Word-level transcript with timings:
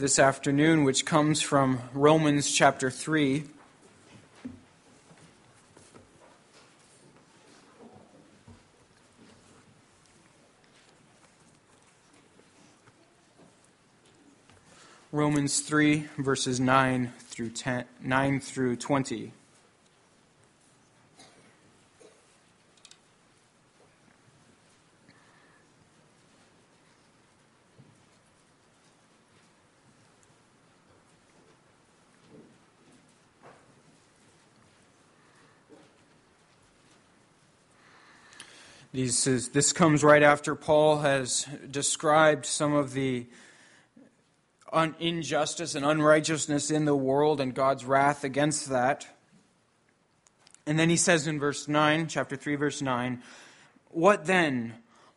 this 0.00 0.18
afternoon, 0.18 0.82
which 0.84 1.04
comes 1.04 1.42
from 1.42 1.78
Romans 1.92 2.50
chapter 2.50 2.90
3. 2.90 3.44
Romans 15.12 15.60
3, 15.60 16.08
verses 16.16 16.58
9 16.58 17.12
through 17.18 17.50
10, 17.50 17.84
9 18.02 18.40
through 18.40 18.76
20. 18.76 19.32
These 39.00 39.26
is, 39.26 39.48
this 39.48 39.72
comes 39.72 40.04
right 40.04 40.22
after 40.22 40.54
Paul 40.54 40.98
has 40.98 41.46
described 41.70 42.44
some 42.44 42.74
of 42.74 42.92
the 42.92 43.26
un- 44.74 44.94
injustice 45.00 45.74
and 45.74 45.86
unrighteousness 45.86 46.70
in 46.70 46.84
the 46.84 46.94
world 46.94 47.40
and 47.40 47.54
God's 47.54 47.86
wrath 47.86 48.24
against 48.24 48.68
that. 48.68 49.08
And 50.66 50.78
then 50.78 50.90
he 50.90 50.98
says 50.98 51.26
in 51.26 51.40
verse 51.40 51.66
9, 51.66 52.08
chapter 52.08 52.36
3, 52.36 52.56
verse 52.56 52.82
9, 52.82 53.22
What 53.88 54.26
then? 54.26 54.74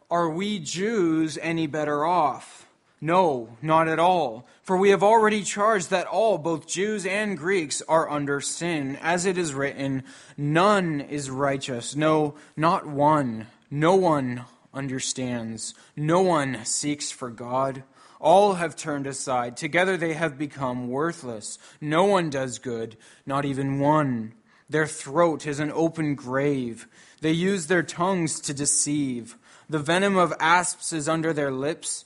Are 0.10 0.30
we 0.30 0.60
Jews 0.60 1.38
any 1.42 1.68
better 1.68 2.06
off? 2.06 2.66
No, 3.02 3.58
not 3.62 3.90
at 3.90 4.00
all. 4.00 4.48
For 4.62 4.78
we 4.78 4.92
have 4.92 5.04
already 5.04 5.44
charged 5.44 5.90
that 5.90 6.08
all, 6.08 6.38
both 6.38 6.68
Jews 6.70 7.06
and 7.06 7.38
Greeks, 7.38 7.82
are 7.90 8.10
under 8.10 8.40
sin. 8.40 8.98
As 9.02 9.26
it 9.26 9.38
is 9.38 9.54
written, 9.54 10.04
None 10.38 11.02
is 11.02 11.30
righteous, 11.30 11.98
no, 11.98 12.36
not 12.56 12.88
one. 12.88 13.48
No 13.76 13.96
one 13.96 14.46
understands. 14.72 15.74
No 15.96 16.22
one 16.22 16.64
seeks 16.64 17.10
for 17.10 17.32
God. 17.32 17.82
All 18.22 18.54
have 18.54 18.76
turned 18.76 19.08
aside. 19.08 19.58
Together 19.58 19.98
they 19.98 20.14
have 20.14 20.38
become 20.38 20.90
worthless. 20.90 21.58
No 21.82 22.04
one 22.04 22.30
does 22.30 22.60
good, 22.60 22.98
not 23.26 23.46
even 23.46 23.80
one. 23.80 24.36
Their 24.70 24.86
throat 24.86 25.48
is 25.48 25.60
an 25.60 25.72
open 25.74 26.14
grave. 26.14 26.88
They 27.22 27.32
use 27.32 27.66
their 27.66 27.82
tongues 27.82 28.40
to 28.42 28.54
deceive. 28.54 29.40
The 29.68 29.80
venom 29.80 30.18
of 30.18 30.36
asps 30.40 30.94
is 30.94 31.10
under 31.10 31.34
their 31.34 31.52
lips. 31.52 32.06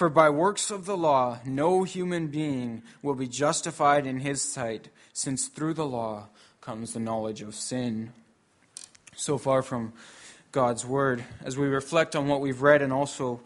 For 0.00 0.08
by 0.08 0.30
works 0.30 0.70
of 0.70 0.86
the 0.86 0.96
law, 0.96 1.40
no 1.44 1.82
human 1.82 2.28
being 2.28 2.82
will 3.02 3.14
be 3.14 3.28
justified 3.28 4.06
in 4.06 4.20
his 4.20 4.40
sight, 4.40 4.88
since 5.12 5.48
through 5.48 5.74
the 5.74 5.84
law 5.84 6.28
comes 6.62 6.94
the 6.94 7.00
knowledge 7.00 7.42
of 7.42 7.54
sin. 7.54 8.14
So 9.14 9.36
far 9.36 9.60
from 9.60 9.92
God's 10.52 10.86
word, 10.86 11.22
as 11.44 11.58
we 11.58 11.66
reflect 11.66 12.16
on 12.16 12.28
what 12.28 12.40
we've 12.40 12.62
read 12.62 12.80
and 12.80 12.94
also 12.94 13.42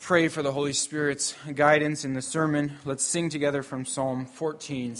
pray 0.00 0.28
for 0.28 0.42
the 0.42 0.52
Holy 0.52 0.74
Spirit's 0.74 1.34
guidance 1.54 2.04
in 2.04 2.12
the 2.12 2.20
sermon, 2.20 2.76
let's 2.84 3.02
sing 3.02 3.30
together 3.30 3.62
from 3.62 3.86
Psalm 3.86 4.26
14. 4.26 4.96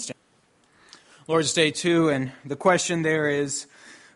Lord's 1.29 1.53
Day 1.53 1.71
2, 1.71 2.09
and 2.09 2.33
the 2.43 2.57
question 2.57 3.03
there 3.03 3.29
is 3.29 3.67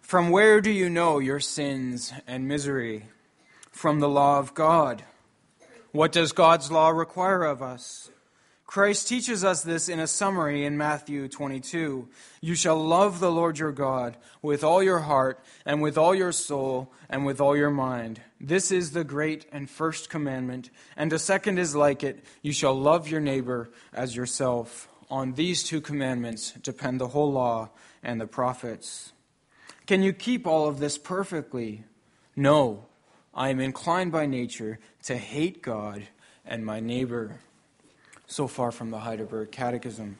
From 0.00 0.30
where 0.30 0.62
do 0.62 0.70
you 0.70 0.88
know 0.88 1.18
your 1.18 1.40
sins 1.40 2.14
and 2.26 2.48
misery? 2.48 3.04
From 3.70 4.00
the 4.00 4.08
law 4.08 4.38
of 4.38 4.54
God. 4.54 5.02
What 5.96 6.12
does 6.12 6.32
God's 6.32 6.70
law 6.70 6.90
require 6.90 7.42
of 7.44 7.62
us? 7.62 8.10
Christ 8.66 9.08
teaches 9.08 9.42
us 9.44 9.62
this 9.62 9.88
in 9.88 9.98
a 9.98 10.06
summary 10.06 10.66
in 10.66 10.76
Matthew 10.76 11.26
22. 11.26 12.06
You 12.42 12.54
shall 12.54 12.76
love 12.76 13.18
the 13.18 13.32
Lord 13.32 13.58
your 13.58 13.72
God 13.72 14.18
with 14.42 14.62
all 14.62 14.82
your 14.82 14.98
heart, 14.98 15.42
and 15.64 15.80
with 15.80 15.96
all 15.96 16.14
your 16.14 16.32
soul, 16.32 16.92
and 17.08 17.24
with 17.24 17.40
all 17.40 17.56
your 17.56 17.70
mind. 17.70 18.20
This 18.38 18.70
is 18.70 18.90
the 18.90 19.04
great 19.04 19.46
and 19.50 19.70
first 19.70 20.10
commandment. 20.10 20.68
And 20.98 21.14
a 21.14 21.18
second 21.18 21.58
is 21.58 21.74
like 21.74 22.04
it 22.04 22.22
you 22.42 22.52
shall 22.52 22.74
love 22.74 23.08
your 23.08 23.22
neighbor 23.22 23.70
as 23.94 24.14
yourself. 24.14 24.90
On 25.10 25.32
these 25.32 25.62
two 25.62 25.80
commandments 25.80 26.50
depend 26.62 27.00
the 27.00 27.08
whole 27.08 27.32
law 27.32 27.70
and 28.02 28.20
the 28.20 28.26
prophets. 28.26 29.14
Can 29.86 30.02
you 30.02 30.12
keep 30.12 30.46
all 30.46 30.68
of 30.68 30.78
this 30.78 30.98
perfectly? 30.98 31.84
No. 32.36 32.84
I 33.36 33.50
am 33.50 33.60
inclined 33.60 34.12
by 34.12 34.24
nature 34.24 34.78
to 35.02 35.14
hate 35.14 35.60
God 35.60 36.08
and 36.46 36.64
my 36.64 36.80
neighbor. 36.80 37.38
So 38.26 38.46
far 38.48 38.72
from 38.72 38.90
the 38.90 39.00
Heidelberg 39.00 39.52
Catechism. 39.52 40.16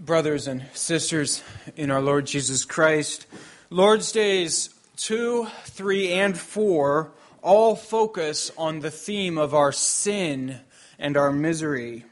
Brothers 0.00 0.46
and 0.46 0.64
sisters 0.72 1.42
in 1.76 1.90
our 1.90 2.00
Lord 2.00 2.26
Jesus 2.26 2.64
Christ, 2.64 3.26
Lord's 3.68 4.12
Days 4.12 4.70
2, 4.96 5.46
3, 5.64 6.12
and 6.12 6.38
4 6.38 7.12
all 7.42 7.76
focus 7.76 8.50
on 8.56 8.80
the 8.80 8.90
theme 8.90 9.36
of 9.36 9.54
our 9.54 9.72
sin 9.72 10.60
and 10.98 11.18
our 11.18 11.30
misery. 11.30 12.04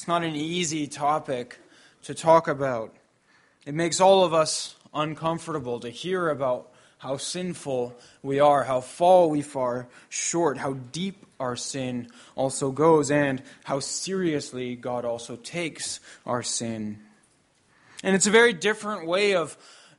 It's 0.00 0.08
not 0.08 0.24
an 0.24 0.34
easy 0.34 0.86
topic 0.86 1.58
to 2.04 2.14
talk 2.14 2.48
about. 2.48 2.96
It 3.66 3.74
makes 3.74 4.00
all 4.00 4.24
of 4.24 4.32
us 4.32 4.74
uncomfortable 4.94 5.78
to 5.80 5.90
hear 5.90 6.30
about 6.30 6.72
how 6.96 7.18
sinful 7.18 7.94
we 8.22 8.40
are, 8.40 8.64
how 8.64 8.80
far 8.80 9.26
we 9.26 9.42
fall 9.42 9.84
short, 10.08 10.56
how 10.56 10.72
deep 10.72 11.26
our 11.38 11.54
sin 11.54 12.08
also 12.34 12.70
goes, 12.70 13.10
and 13.10 13.42
how 13.64 13.80
seriously 13.80 14.74
God 14.74 15.04
also 15.04 15.36
takes 15.36 16.00
our 16.24 16.42
sin. 16.42 16.98
And 18.02 18.16
it's 18.16 18.26
a 18.26 18.30
very 18.30 18.54
different 18.54 19.06
way 19.06 19.34
of 19.34 19.58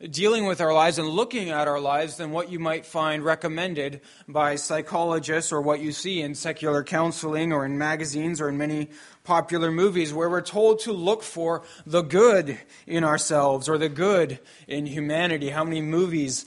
dealing 0.10 0.46
with 0.46 0.62
our 0.62 0.74
lives 0.74 0.98
and 0.98 1.08
looking 1.08 1.52
at 1.52 1.68
our 1.68 1.80
lives 1.80 2.18
than 2.18 2.32
what 2.32 2.52
you 2.52 2.60
might 2.60 2.86
find 2.86 3.24
recommended 3.24 4.02
by 4.28 4.56
psychologists 4.56 5.52
or 5.52 5.62
what 5.62 5.80
you 5.80 5.92
see 5.92 6.22
in 6.22 6.34
secular 6.34 6.84
counseling 6.84 7.54
or 7.54 7.66
in 7.66 7.78
magazines 7.78 8.42
or 8.42 8.50
in 8.50 8.58
many 8.58 8.90
popular 9.24 9.72
movies 9.72 10.14
where 10.14 10.30
we're 10.30 10.42
told 10.42 10.80
to 10.80 10.92
look 10.92 11.22
for 11.22 11.62
the 11.86 12.02
good 12.02 12.58
in 12.88 13.04
ourselves 13.04 13.70
or 13.70 13.78
the 13.78 13.90
good 13.90 14.40
in 14.68 14.88
humanity. 14.88 15.50
How 15.50 15.64
many 15.64 15.82
movies 15.82 16.46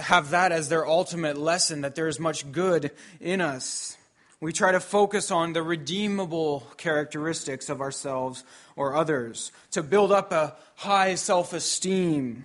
have 0.00 0.30
that 0.30 0.52
as 0.52 0.68
their 0.68 0.86
ultimate 0.86 1.36
lesson 1.36 1.82
that 1.82 1.94
there 1.94 2.08
is 2.08 2.18
much 2.18 2.50
good 2.52 2.90
in 3.20 3.40
us? 3.40 3.98
We 4.40 4.52
try 4.52 4.70
to 4.70 4.78
focus 4.78 5.32
on 5.32 5.52
the 5.52 5.64
redeemable 5.64 6.64
characteristics 6.76 7.68
of 7.68 7.80
ourselves 7.80 8.44
or 8.76 8.94
others, 8.94 9.50
to 9.72 9.82
build 9.82 10.12
up 10.12 10.30
a 10.30 10.54
high 10.76 11.16
self 11.16 11.52
esteem, 11.52 12.44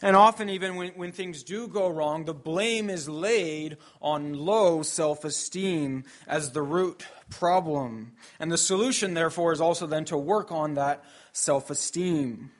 and 0.00 0.14
often, 0.14 0.48
even 0.48 0.76
when, 0.76 0.90
when 0.90 1.10
things 1.10 1.42
do 1.42 1.66
go 1.66 1.88
wrong, 1.88 2.24
the 2.24 2.34
blame 2.34 2.88
is 2.88 3.08
laid 3.08 3.78
on 4.00 4.32
low 4.34 4.82
self 4.82 5.24
esteem 5.24 6.04
as 6.28 6.52
the 6.52 6.62
root 6.62 7.04
problem. 7.30 8.12
And 8.38 8.52
the 8.52 8.58
solution, 8.58 9.14
therefore, 9.14 9.52
is 9.52 9.60
also 9.60 9.86
then 9.86 10.04
to 10.06 10.16
work 10.16 10.52
on 10.52 10.74
that 10.74 11.02
self 11.32 11.68
esteem. 11.68 12.52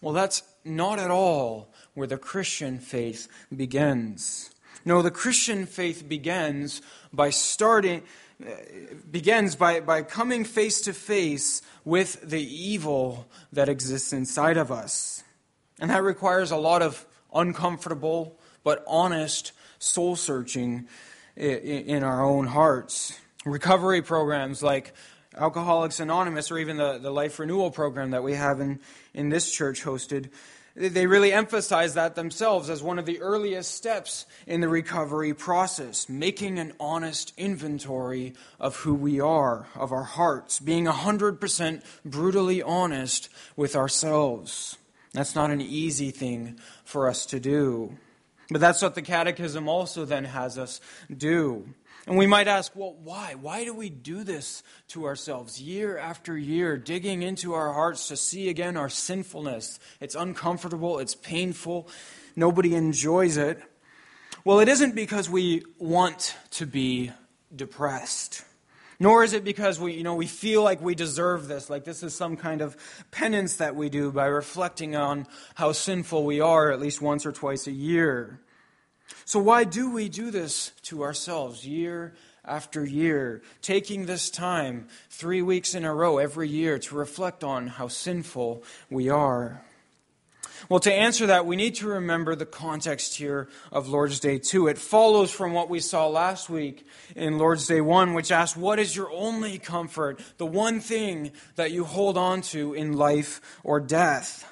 Well, 0.00 0.14
that's 0.14 0.42
not 0.64 0.98
at 0.98 1.10
all 1.10 1.72
where 1.92 2.06
the 2.06 2.16
Christian 2.16 2.78
faith 2.78 3.28
begins. 3.54 4.50
No, 4.86 5.02
the 5.02 5.10
Christian 5.10 5.66
faith 5.66 6.08
begins 6.08 6.80
by 7.12 7.30
starting, 7.30 8.02
uh, 8.42 8.50
begins 9.10 9.54
by, 9.54 9.80
by 9.80 10.02
coming 10.02 10.44
face 10.44 10.80
to 10.82 10.94
face 10.94 11.62
with 11.84 12.22
the 12.22 12.42
evil 12.42 13.26
that 13.52 13.68
exists 13.68 14.12
inside 14.12 14.56
of 14.56 14.72
us. 14.72 15.23
And 15.80 15.90
that 15.90 16.02
requires 16.02 16.50
a 16.50 16.56
lot 16.56 16.82
of 16.82 17.04
uncomfortable 17.34 18.38
but 18.62 18.84
honest 18.86 19.52
soul 19.78 20.16
searching 20.16 20.88
in 21.36 22.02
our 22.02 22.24
own 22.24 22.46
hearts. 22.46 23.18
Recovery 23.44 24.02
programs 24.02 24.62
like 24.62 24.94
Alcoholics 25.36 26.00
Anonymous 26.00 26.50
or 26.50 26.58
even 26.58 26.76
the, 26.76 26.98
the 26.98 27.10
Life 27.10 27.38
Renewal 27.38 27.70
program 27.70 28.12
that 28.12 28.22
we 28.22 28.34
have 28.34 28.60
in, 28.60 28.80
in 29.12 29.28
this 29.28 29.50
church 29.50 29.82
hosted 29.82 30.30
they 30.76 31.06
really 31.06 31.32
emphasize 31.32 31.94
that 31.94 32.16
themselves 32.16 32.68
as 32.68 32.82
one 32.82 32.98
of 32.98 33.06
the 33.06 33.20
earliest 33.20 33.74
steps 33.74 34.26
in 34.44 34.60
the 34.60 34.68
recovery 34.68 35.32
process, 35.32 36.08
making 36.08 36.58
an 36.58 36.72
honest 36.80 37.32
inventory 37.36 38.34
of 38.58 38.76
who 38.76 38.94
we 38.94 39.20
are, 39.20 39.68
of 39.76 39.92
our 39.92 40.02
hearts, 40.02 40.58
being 40.58 40.86
100% 40.86 41.82
brutally 42.04 42.60
honest 42.60 43.28
with 43.54 43.76
ourselves. 43.76 44.76
That's 45.14 45.36
not 45.36 45.50
an 45.50 45.60
easy 45.60 46.10
thing 46.10 46.58
for 46.84 47.08
us 47.08 47.24
to 47.26 47.40
do. 47.40 47.96
But 48.50 48.60
that's 48.60 48.82
what 48.82 48.94
the 48.94 49.00
Catechism 49.00 49.68
also 49.68 50.04
then 50.04 50.24
has 50.24 50.58
us 50.58 50.80
do. 51.16 51.68
And 52.06 52.18
we 52.18 52.26
might 52.26 52.48
ask, 52.48 52.72
well, 52.74 52.94
why? 53.02 53.34
Why 53.40 53.64
do 53.64 53.72
we 53.72 53.88
do 53.88 54.24
this 54.24 54.62
to 54.88 55.06
ourselves 55.06 55.62
year 55.62 55.96
after 55.96 56.36
year, 56.36 56.76
digging 56.76 57.22
into 57.22 57.54
our 57.54 57.72
hearts 57.72 58.08
to 58.08 58.16
see 58.16 58.50
again 58.50 58.76
our 58.76 58.90
sinfulness? 58.90 59.78
It's 60.00 60.14
uncomfortable, 60.14 60.98
it's 60.98 61.14
painful, 61.14 61.88
nobody 62.36 62.74
enjoys 62.74 63.38
it. 63.38 63.62
Well, 64.44 64.60
it 64.60 64.68
isn't 64.68 64.94
because 64.94 65.30
we 65.30 65.62
want 65.78 66.36
to 66.50 66.66
be 66.66 67.12
depressed. 67.54 68.44
Nor 69.00 69.24
is 69.24 69.32
it 69.32 69.44
because 69.44 69.80
we, 69.80 69.94
you 69.94 70.02
know, 70.02 70.14
we 70.14 70.26
feel 70.26 70.62
like 70.62 70.80
we 70.80 70.94
deserve 70.94 71.48
this, 71.48 71.68
like 71.68 71.84
this 71.84 72.02
is 72.02 72.14
some 72.14 72.36
kind 72.36 72.60
of 72.60 72.76
penance 73.10 73.56
that 73.56 73.74
we 73.74 73.88
do 73.88 74.12
by 74.12 74.26
reflecting 74.26 74.94
on 74.94 75.26
how 75.54 75.72
sinful 75.72 76.24
we 76.24 76.40
are 76.40 76.70
at 76.70 76.80
least 76.80 77.02
once 77.02 77.26
or 77.26 77.32
twice 77.32 77.66
a 77.66 77.72
year. 77.72 78.40
So, 79.24 79.38
why 79.38 79.64
do 79.64 79.90
we 79.90 80.08
do 80.08 80.30
this 80.30 80.72
to 80.82 81.02
ourselves 81.02 81.66
year 81.66 82.14
after 82.44 82.84
year, 82.84 83.42
taking 83.62 84.06
this 84.06 84.30
time, 84.30 84.88
three 85.10 85.42
weeks 85.42 85.74
in 85.74 85.84
a 85.84 85.94
row 85.94 86.18
every 86.18 86.48
year, 86.48 86.78
to 86.78 86.94
reflect 86.94 87.42
on 87.42 87.66
how 87.66 87.88
sinful 87.88 88.62
we 88.90 89.08
are? 89.08 89.64
Well, 90.68 90.80
to 90.80 90.92
answer 90.92 91.26
that, 91.26 91.46
we 91.46 91.56
need 91.56 91.74
to 91.76 91.88
remember 91.88 92.34
the 92.34 92.46
context 92.46 93.16
here 93.16 93.48
of 93.70 93.88
Lord's 93.88 94.20
Day 94.20 94.38
2. 94.38 94.68
It 94.68 94.78
follows 94.78 95.30
from 95.30 95.52
what 95.52 95.68
we 95.68 95.80
saw 95.80 96.06
last 96.08 96.48
week 96.48 96.86
in 97.14 97.38
Lord's 97.38 97.66
Day 97.66 97.80
1, 97.80 98.14
which 98.14 98.32
asked, 98.32 98.56
What 98.56 98.78
is 98.78 98.96
your 98.96 99.10
only 99.10 99.58
comfort, 99.58 100.20
the 100.38 100.46
one 100.46 100.80
thing 100.80 101.32
that 101.56 101.72
you 101.72 101.84
hold 101.84 102.16
on 102.16 102.40
to 102.42 102.74
in 102.74 102.94
life 102.94 103.40
or 103.62 103.80
death? 103.80 104.50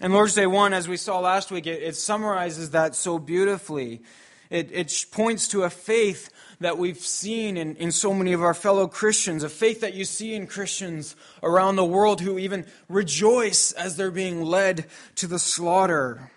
And 0.00 0.12
Lord's 0.12 0.34
Day 0.34 0.46
1, 0.46 0.72
as 0.72 0.88
we 0.88 0.96
saw 0.96 1.20
last 1.20 1.50
week, 1.50 1.66
it, 1.66 1.82
it 1.82 1.96
summarizes 1.96 2.70
that 2.70 2.94
so 2.94 3.18
beautifully. 3.18 4.02
It, 4.50 4.70
it 4.72 5.06
points 5.10 5.48
to 5.48 5.62
a 5.62 5.70
faith 5.70 6.30
that 6.60 6.78
we've 6.78 6.98
seen 6.98 7.56
in, 7.56 7.76
in 7.76 7.92
so 7.92 8.14
many 8.14 8.32
of 8.32 8.42
our 8.42 8.54
fellow 8.54 8.86
Christians, 8.86 9.42
a 9.42 9.48
faith 9.48 9.80
that 9.80 9.94
you 9.94 10.04
see 10.04 10.34
in 10.34 10.46
Christians 10.46 11.16
around 11.42 11.76
the 11.76 11.84
world 11.84 12.20
who 12.20 12.38
even 12.38 12.66
rejoice 12.88 13.72
as 13.72 13.96
they're 13.96 14.10
being 14.10 14.42
led 14.42 14.86
to 15.16 15.26
the 15.26 15.38
slaughter. 15.38 16.30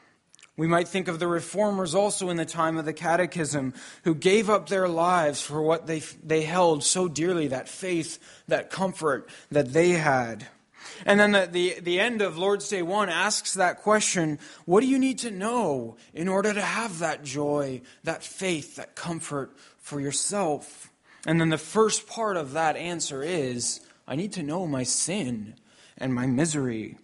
We 0.58 0.68
might 0.68 0.88
think 0.88 1.08
of 1.08 1.20
the 1.20 1.28
reformers 1.28 1.94
also 1.94 2.30
in 2.30 2.38
the 2.38 2.46
time 2.46 2.78
of 2.78 2.86
the 2.86 2.94
Catechism 2.94 3.76
who 4.04 4.16
gave 4.16 4.50
up 4.50 4.68
their 4.68 4.88
lives 4.88 5.40
for 5.40 5.62
what 5.62 5.86
they, 5.86 6.00
they 6.24 6.42
held 6.42 6.84
so 6.84 7.08
dearly 7.08 7.50
that 7.50 7.70
faith, 7.70 8.18
that 8.48 8.72
comfort 8.72 9.30
that 9.52 9.72
they 9.72 9.92
had. 9.92 10.48
And 11.06 11.20
then 11.20 11.32
the, 11.32 11.48
the, 11.52 11.80
the, 11.82 12.00
end 12.00 12.22
of 12.22 12.38
Lord's 12.38 12.70
Day 12.70 12.82
1 12.82 13.10
asks 13.10 13.54
that 13.54 13.82
question 13.82 14.40
what 14.66 14.82
do 14.82 14.88
you 14.88 15.00
need 15.00 15.20
to 15.20 15.32
know 15.32 15.98
in 16.14 16.28
order 16.28 16.54
to 16.54 16.62
have 16.62 17.00
that 17.00 17.24
joy, 17.24 17.82
that 18.04 18.24
faith, 18.24 18.76
that 18.76 18.96
comfort 18.96 19.56
for 19.78 20.00
yourself? 20.00 20.92
And 21.26 21.42
then 21.42 21.50
the 21.50 21.58
first 21.58 22.08
part 22.08 22.38
of 22.38 22.54
that 22.54 22.76
answer 22.78 23.24
is 23.24 23.82
I 24.08 24.16
need 24.16 24.34
to 24.34 24.44
know 24.44 24.66
my 24.66 24.84
sin 24.84 25.56
and 25.98 26.14
my 26.14 26.28
misery. 26.28 26.98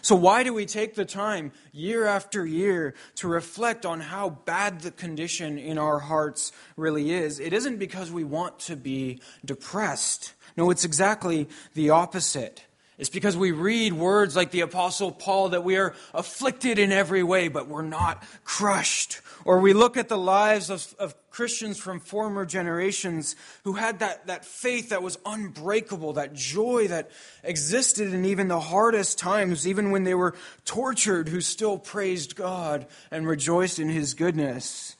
So, 0.00 0.16
why 0.16 0.42
do 0.42 0.52
we 0.52 0.66
take 0.66 0.94
the 0.94 1.04
time 1.04 1.52
year 1.72 2.06
after 2.06 2.44
year 2.44 2.94
to 3.16 3.28
reflect 3.28 3.86
on 3.86 4.00
how 4.00 4.30
bad 4.30 4.80
the 4.80 4.90
condition 4.90 5.58
in 5.58 5.78
our 5.78 6.00
hearts 6.00 6.52
really 6.76 7.12
is? 7.12 7.38
It 7.38 7.52
isn't 7.52 7.78
because 7.78 8.10
we 8.10 8.24
want 8.24 8.58
to 8.60 8.76
be 8.76 9.20
depressed. 9.44 10.34
No, 10.56 10.70
it's 10.70 10.84
exactly 10.84 11.48
the 11.74 11.90
opposite. 11.90 12.64
It's 13.02 13.10
because 13.10 13.36
we 13.36 13.50
read 13.50 13.94
words 13.94 14.36
like 14.36 14.52
the 14.52 14.60
Apostle 14.60 15.10
Paul 15.10 15.48
that 15.48 15.64
we 15.64 15.76
are 15.76 15.92
afflicted 16.14 16.78
in 16.78 16.92
every 16.92 17.24
way, 17.24 17.48
but 17.48 17.66
we're 17.66 17.82
not 17.82 18.22
crushed. 18.44 19.20
Or 19.44 19.58
we 19.58 19.72
look 19.72 19.96
at 19.96 20.08
the 20.08 20.16
lives 20.16 20.70
of, 20.70 20.94
of 21.00 21.16
Christians 21.28 21.78
from 21.78 21.98
former 21.98 22.46
generations 22.46 23.34
who 23.64 23.72
had 23.72 23.98
that, 23.98 24.28
that 24.28 24.44
faith 24.44 24.90
that 24.90 25.02
was 25.02 25.18
unbreakable, 25.26 26.12
that 26.12 26.32
joy 26.32 26.86
that 26.86 27.10
existed 27.42 28.14
in 28.14 28.24
even 28.24 28.46
the 28.46 28.60
hardest 28.60 29.18
times, 29.18 29.66
even 29.66 29.90
when 29.90 30.04
they 30.04 30.14
were 30.14 30.36
tortured, 30.64 31.28
who 31.28 31.40
still 31.40 31.78
praised 31.78 32.36
God 32.36 32.86
and 33.10 33.26
rejoiced 33.26 33.80
in 33.80 33.88
his 33.88 34.14
goodness. 34.14 34.94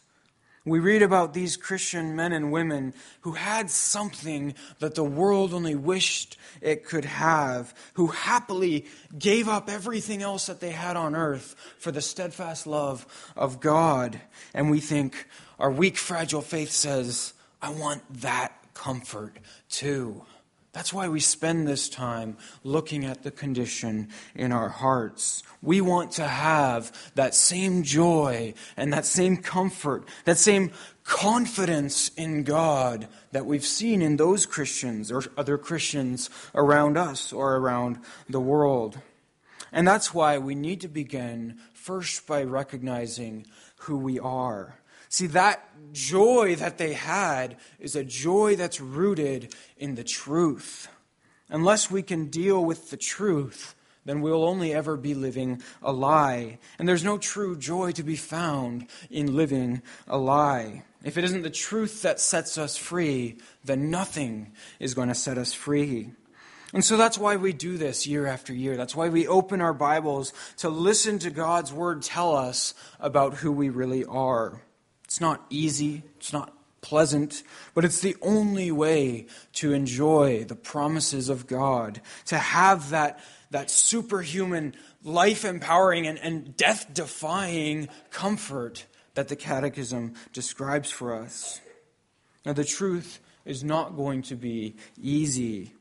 We 0.65 0.79
read 0.79 1.03
about 1.03 1.35
these 1.35 1.57
Christian 1.57 2.15
men 2.15 2.33
and 2.33 2.53
women 2.53 2.95
who 3.23 3.33
had 3.33 3.69
something 3.69 4.55
that 4.79 4.95
the 4.95 5.03
world 5.05 5.53
only 5.53 5.75
wished 5.75 6.37
it 6.61 6.85
could 6.85 7.05
have, 7.05 7.75
who 7.95 8.09
happily 8.09 8.87
gave 9.19 9.49
up 9.49 9.69
everything 9.69 10.23
else 10.23 10.47
that 10.47 10.61
they 10.61 10.71
had 10.71 10.97
on 10.97 11.17
earth 11.17 11.57
for 11.79 11.91
the 11.91 12.01
steadfast 12.01 12.67
love 12.69 13.33
of 13.35 13.59
God. 13.59 14.21
And 14.55 14.71
we 14.71 14.79
think 14.79 15.27
our 15.59 15.71
weak, 15.71 15.97
fragile 15.97 16.43
faith 16.43 16.71
says, 16.71 17.33
I 17.61 17.71
want 17.73 18.03
that 18.21 18.53
comfort 18.73 19.39
too. 19.69 20.25
That's 20.73 20.93
why 20.93 21.09
we 21.09 21.21
spend 21.21 21.69
this 21.69 21.91
time 21.91 22.39
looking 22.65 23.05
at 23.05 23.23
the 23.23 23.31
condition 23.31 24.09
in 24.35 24.53
our 24.53 24.71
hearts. 24.71 25.43
We 25.61 25.83
want 25.83 26.13
to 26.13 26.27
have 26.27 26.93
that 27.15 27.35
same 27.35 27.83
joy 27.83 28.55
and 28.75 28.91
that 28.93 29.05
same 29.05 29.37
comfort, 29.37 30.09
that 30.25 30.39
same 30.39 30.73
confidence 31.05 32.09
in 32.17 32.45
God 32.45 33.07
that 33.33 33.45
we've 33.45 33.67
seen 33.67 34.01
in 34.01 34.17
those 34.17 34.47
Christians 34.47 35.13
or 35.13 35.23
other 35.37 35.59
Christians 35.59 36.31
around 36.55 36.97
us 36.97 37.35
or 37.35 37.57
around 37.57 37.99
the 38.31 38.41
world. 38.41 38.99
And 39.73 39.87
that's 39.87 40.15
why 40.15 40.39
we 40.39 40.55
need 40.55 40.81
to 40.83 40.89
begin 40.89 41.59
first 41.75 42.27
by 42.27 42.45
recognizing 42.45 43.47
who 43.77 43.99
we 43.99 44.19
are. 44.19 44.77
See, 45.13 45.27
that 45.27 45.69
joy 45.93 46.57
that 46.57 46.79
they 46.79 46.95
had 46.95 47.59
is 47.79 47.95
a 47.95 48.03
joy 48.03 48.57
that's 48.57 48.81
rooted 48.81 49.55
in 49.77 49.95
the 49.95 50.05
truth. 50.05 50.89
Unless 51.51 51.91
we 51.91 52.03
can 52.03 52.31
deal 52.31 52.65
with 52.65 52.89
the 52.89 52.97
truth, 52.97 53.75
then 54.07 54.23
we'll 54.23 54.43
only 54.43 54.73
ever 54.73 54.97
be 54.97 55.13
living 55.13 55.61
a 55.83 55.93
lie. 55.93 56.59
And 56.79 56.89
there's 56.89 57.05
no 57.05 57.19
true 57.19 57.59
joy 57.59 57.93
to 57.93 58.03
be 58.03 58.17
found 58.17 58.87
in 59.11 59.37
living 59.37 59.83
a 60.09 60.17
lie. 60.17 60.83
If 61.05 61.19
it 61.19 61.25
isn't 61.25 61.43
the 61.43 61.51
truth 61.51 62.01
that 62.01 62.19
sets 62.19 62.57
us 62.57 62.79
free, 62.79 63.37
then 63.63 63.91
nothing 63.91 64.53
is 64.81 64.95
going 64.95 65.09
to 65.09 65.15
set 65.15 65.37
us 65.37 65.53
free. 65.53 66.13
And 66.73 66.83
so 66.83 66.97
that's 66.97 67.19
why 67.19 67.37
we 67.37 67.53
do 67.53 67.77
this 67.77 68.07
year 68.07 68.27
after 68.27 68.55
year. 68.55 68.79
That's 68.79 68.97
why 68.97 69.11
we 69.11 69.27
open 69.27 69.61
our 69.61 69.75
Bibles 69.75 70.33
to 70.57 70.71
listen 70.71 71.19
to 71.19 71.29
God's 71.29 71.71
Word 71.71 72.01
tell 72.01 72.35
us 72.35 72.73
about 72.99 73.35
who 73.35 73.53
we 73.53 73.69
really 73.69 74.07
are. 74.07 74.63
It's 75.13 75.21
not 75.21 75.45
easy, 75.51 76.05
it's 76.17 76.33
not 76.33 76.55
pleasant, 76.81 77.43
but 77.75 77.85
it's 77.85 78.01
the 78.01 78.17
only 78.23 78.73
way 78.73 79.27
to 79.57 79.75
enjoy 79.75 80.45
the 80.45 80.55
promises 80.55 81.29
of 81.29 81.47
God, 81.47 82.01
to 82.29 82.39
have 82.39 82.89
that, 82.89 83.21
that 83.51 83.71
superhuman, 83.71 84.75
life 85.05 85.45
empowering, 85.45 86.07
and, 86.07 86.19
and 86.21 86.57
death 86.57 86.95
defying 86.95 87.91
comfort 88.09 88.87
that 89.13 89.29
the 89.29 89.37
Catechism 89.37 90.15
describes 90.33 90.91
for 90.91 91.15
us. 91.15 91.61
Now, 92.47 92.55
the 92.55 92.65
truth 92.65 93.21
is 93.45 93.63
not 93.63 93.95
going 93.95 94.23
to 94.23 94.35
be 94.35 94.77
easy 94.99 95.75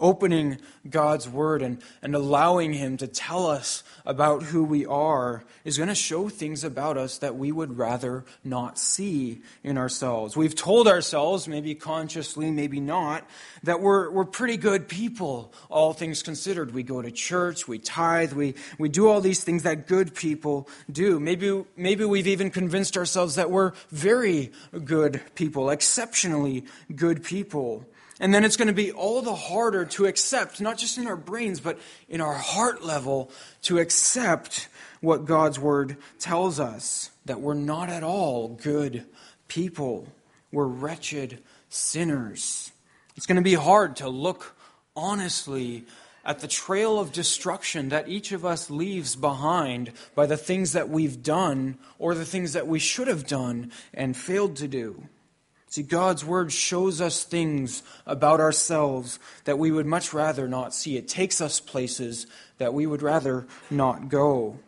opening 0.00 0.58
God's 0.88 1.28
Word 1.28 1.62
and, 1.62 1.82
and 2.02 2.14
allowing 2.14 2.72
Him 2.72 2.96
to 2.98 3.06
tell 3.06 3.46
us 3.46 3.82
about 4.06 4.42
who 4.44 4.64
we 4.64 4.86
are 4.86 5.44
is 5.64 5.76
going 5.76 5.88
to 5.88 5.94
show 5.94 6.28
things 6.28 6.64
about 6.64 6.96
us 6.96 7.18
that 7.18 7.36
we 7.36 7.52
would 7.52 7.76
rather 7.76 8.24
not 8.44 8.78
see 8.78 9.42
in 9.62 9.76
ourselves. 9.76 10.36
We've 10.36 10.54
told 10.54 10.88
ourselves, 10.88 11.48
maybe 11.48 11.74
consciously, 11.74 12.50
maybe 12.50 12.80
not, 12.80 13.28
that 13.64 13.80
we're, 13.80 14.10
we're 14.10 14.24
pretty 14.24 14.56
good 14.56 14.88
people, 14.88 15.52
all 15.68 15.92
things 15.92 16.22
considered. 16.22 16.72
We 16.72 16.82
go 16.82 17.02
to 17.02 17.10
church, 17.10 17.66
we 17.66 17.78
tithe, 17.78 18.32
we, 18.32 18.54
we 18.78 18.88
do 18.88 19.08
all 19.08 19.20
these 19.20 19.42
things 19.42 19.64
that 19.64 19.86
good 19.86 20.14
people 20.14 20.68
do. 20.90 21.18
Maybe, 21.20 21.64
maybe 21.76 22.04
we've 22.04 22.26
even 22.26 22.50
convinced 22.50 22.96
ourselves 22.96 23.34
that 23.34 23.50
we're 23.50 23.72
very 23.90 24.52
good 24.84 25.20
people, 25.34 25.70
exceptionally 25.70 26.64
good 26.94 27.24
people. 27.24 27.84
And 28.20 28.34
then 28.34 28.44
it's 28.44 28.56
going 28.56 28.68
to 28.68 28.74
be 28.74 28.90
all 28.90 29.22
the 29.22 29.34
harder 29.34 29.84
to 29.84 30.06
accept, 30.06 30.60
not 30.60 30.76
just 30.76 30.98
in 30.98 31.06
our 31.06 31.16
brains, 31.16 31.60
but 31.60 31.78
in 32.08 32.20
our 32.20 32.34
heart 32.34 32.84
level, 32.84 33.30
to 33.62 33.78
accept 33.78 34.68
what 35.00 35.24
God's 35.24 35.58
Word 35.58 35.96
tells 36.18 36.58
us 36.58 37.10
that 37.26 37.40
we're 37.40 37.54
not 37.54 37.88
at 37.88 38.02
all 38.02 38.48
good 38.48 39.04
people. 39.46 40.08
We're 40.50 40.66
wretched 40.66 41.42
sinners. 41.68 42.72
It's 43.16 43.26
going 43.26 43.36
to 43.36 43.42
be 43.42 43.54
hard 43.54 43.96
to 43.96 44.08
look 44.08 44.56
honestly 44.96 45.84
at 46.24 46.40
the 46.40 46.48
trail 46.48 46.98
of 46.98 47.12
destruction 47.12 47.90
that 47.90 48.08
each 48.08 48.32
of 48.32 48.44
us 48.44 48.68
leaves 48.68 49.16
behind 49.16 49.92
by 50.14 50.26
the 50.26 50.36
things 50.36 50.72
that 50.72 50.88
we've 50.88 51.22
done 51.22 51.78
or 51.98 52.14
the 52.14 52.24
things 52.24 52.52
that 52.52 52.66
we 52.66 52.78
should 52.78 53.08
have 53.08 53.26
done 53.26 53.70
and 53.94 54.16
failed 54.16 54.56
to 54.56 54.68
do. 54.68 55.08
See, 55.70 55.82
God's 55.82 56.24
Word 56.24 56.50
shows 56.50 57.00
us 57.00 57.24
things 57.24 57.82
about 58.06 58.40
ourselves 58.40 59.18
that 59.44 59.58
we 59.58 59.70
would 59.70 59.86
much 59.86 60.14
rather 60.14 60.48
not 60.48 60.74
see. 60.74 60.96
It 60.96 61.08
takes 61.08 61.40
us 61.40 61.60
places 61.60 62.26
that 62.56 62.72
we 62.72 62.86
would 62.86 63.02
rather 63.02 63.46
not 63.70 64.08
go. 64.08 64.58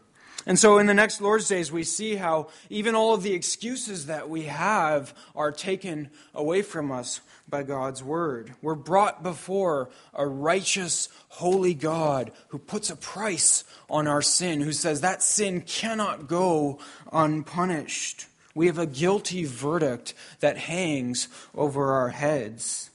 And 0.47 0.59
so 0.59 0.79
in 0.79 0.87
the 0.87 0.95
next 0.95 1.21
Lord's 1.21 1.49
Days, 1.49 1.71
we 1.71 1.85
see 1.85 2.17
how 2.17 2.49
even 2.71 2.95
all 2.95 3.15
of 3.15 3.23
the 3.23 3.35
excuses 3.35 4.07
that 4.07 4.29
we 4.29 4.43
have 4.43 5.15
are 5.37 5.53
taken 5.53 6.11
away 6.35 6.63
from 6.63 6.91
us 6.91 7.21
by 7.49 7.63
God's 7.63 8.03
Word. 8.03 8.55
We're 8.63 8.75
brought 8.75 9.23
before 9.23 9.91
a 10.15 10.27
righteous, 10.27 11.09
holy 11.29 11.75
God 11.75 12.31
who 12.49 12.59
puts 12.59 12.91
a 12.91 12.97
price 12.97 13.65
on 13.89 14.07
our 14.07 14.23
sin, 14.23 14.61
who 14.61 14.73
says 14.73 15.01
that 15.01 15.23
sin 15.23 15.61
cannot 15.63 16.27
go 16.27 16.79
unpunished. 17.13 18.27
We 18.55 18.67
have 18.67 18.79
a 18.79 18.87
guilty 18.87 19.45
verdict 19.45 20.15
that 20.41 20.57
hangs 20.57 21.29
over 21.55 21.93
our 21.93 22.09
heads. 22.09 22.91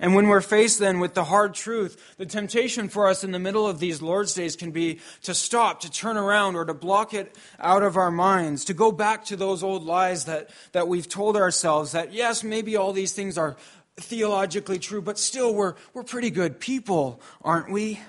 And 0.00 0.14
when 0.14 0.26
we're 0.26 0.40
faced 0.40 0.80
then 0.80 0.98
with 0.98 1.14
the 1.14 1.24
hard 1.24 1.54
truth, 1.54 2.14
the 2.16 2.26
temptation 2.26 2.88
for 2.88 3.06
us 3.06 3.22
in 3.22 3.30
the 3.30 3.38
middle 3.38 3.66
of 3.68 3.78
these 3.78 4.02
Lord's 4.02 4.34
days 4.34 4.56
can 4.56 4.72
be 4.72 5.00
to 5.22 5.34
stop, 5.34 5.80
to 5.80 5.90
turn 5.90 6.16
around, 6.16 6.56
or 6.56 6.64
to 6.64 6.74
block 6.74 7.14
it 7.14 7.36
out 7.60 7.84
of 7.84 7.96
our 7.96 8.10
minds, 8.10 8.64
to 8.64 8.74
go 8.74 8.90
back 8.90 9.24
to 9.26 9.36
those 9.36 9.62
old 9.62 9.84
lies 9.84 10.24
that, 10.24 10.50
that 10.72 10.88
we've 10.88 11.08
told 11.08 11.36
ourselves 11.36 11.92
that, 11.92 12.12
yes, 12.12 12.42
maybe 12.42 12.76
all 12.76 12.92
these 12.92 13.12
things 13.12 13.38
are 13.38 13.56
theologically 13.96 14.80
true, 14.80 15.00
but 15.00 15.18
still 15.18 15.54
we're, 15.54 15.74
we're 15.92 16.02
pretty 16.02 16.30
good 16.30 16.58
people, 16.58 17.20
aren't 17.42 17.70
we? 17.70 18.00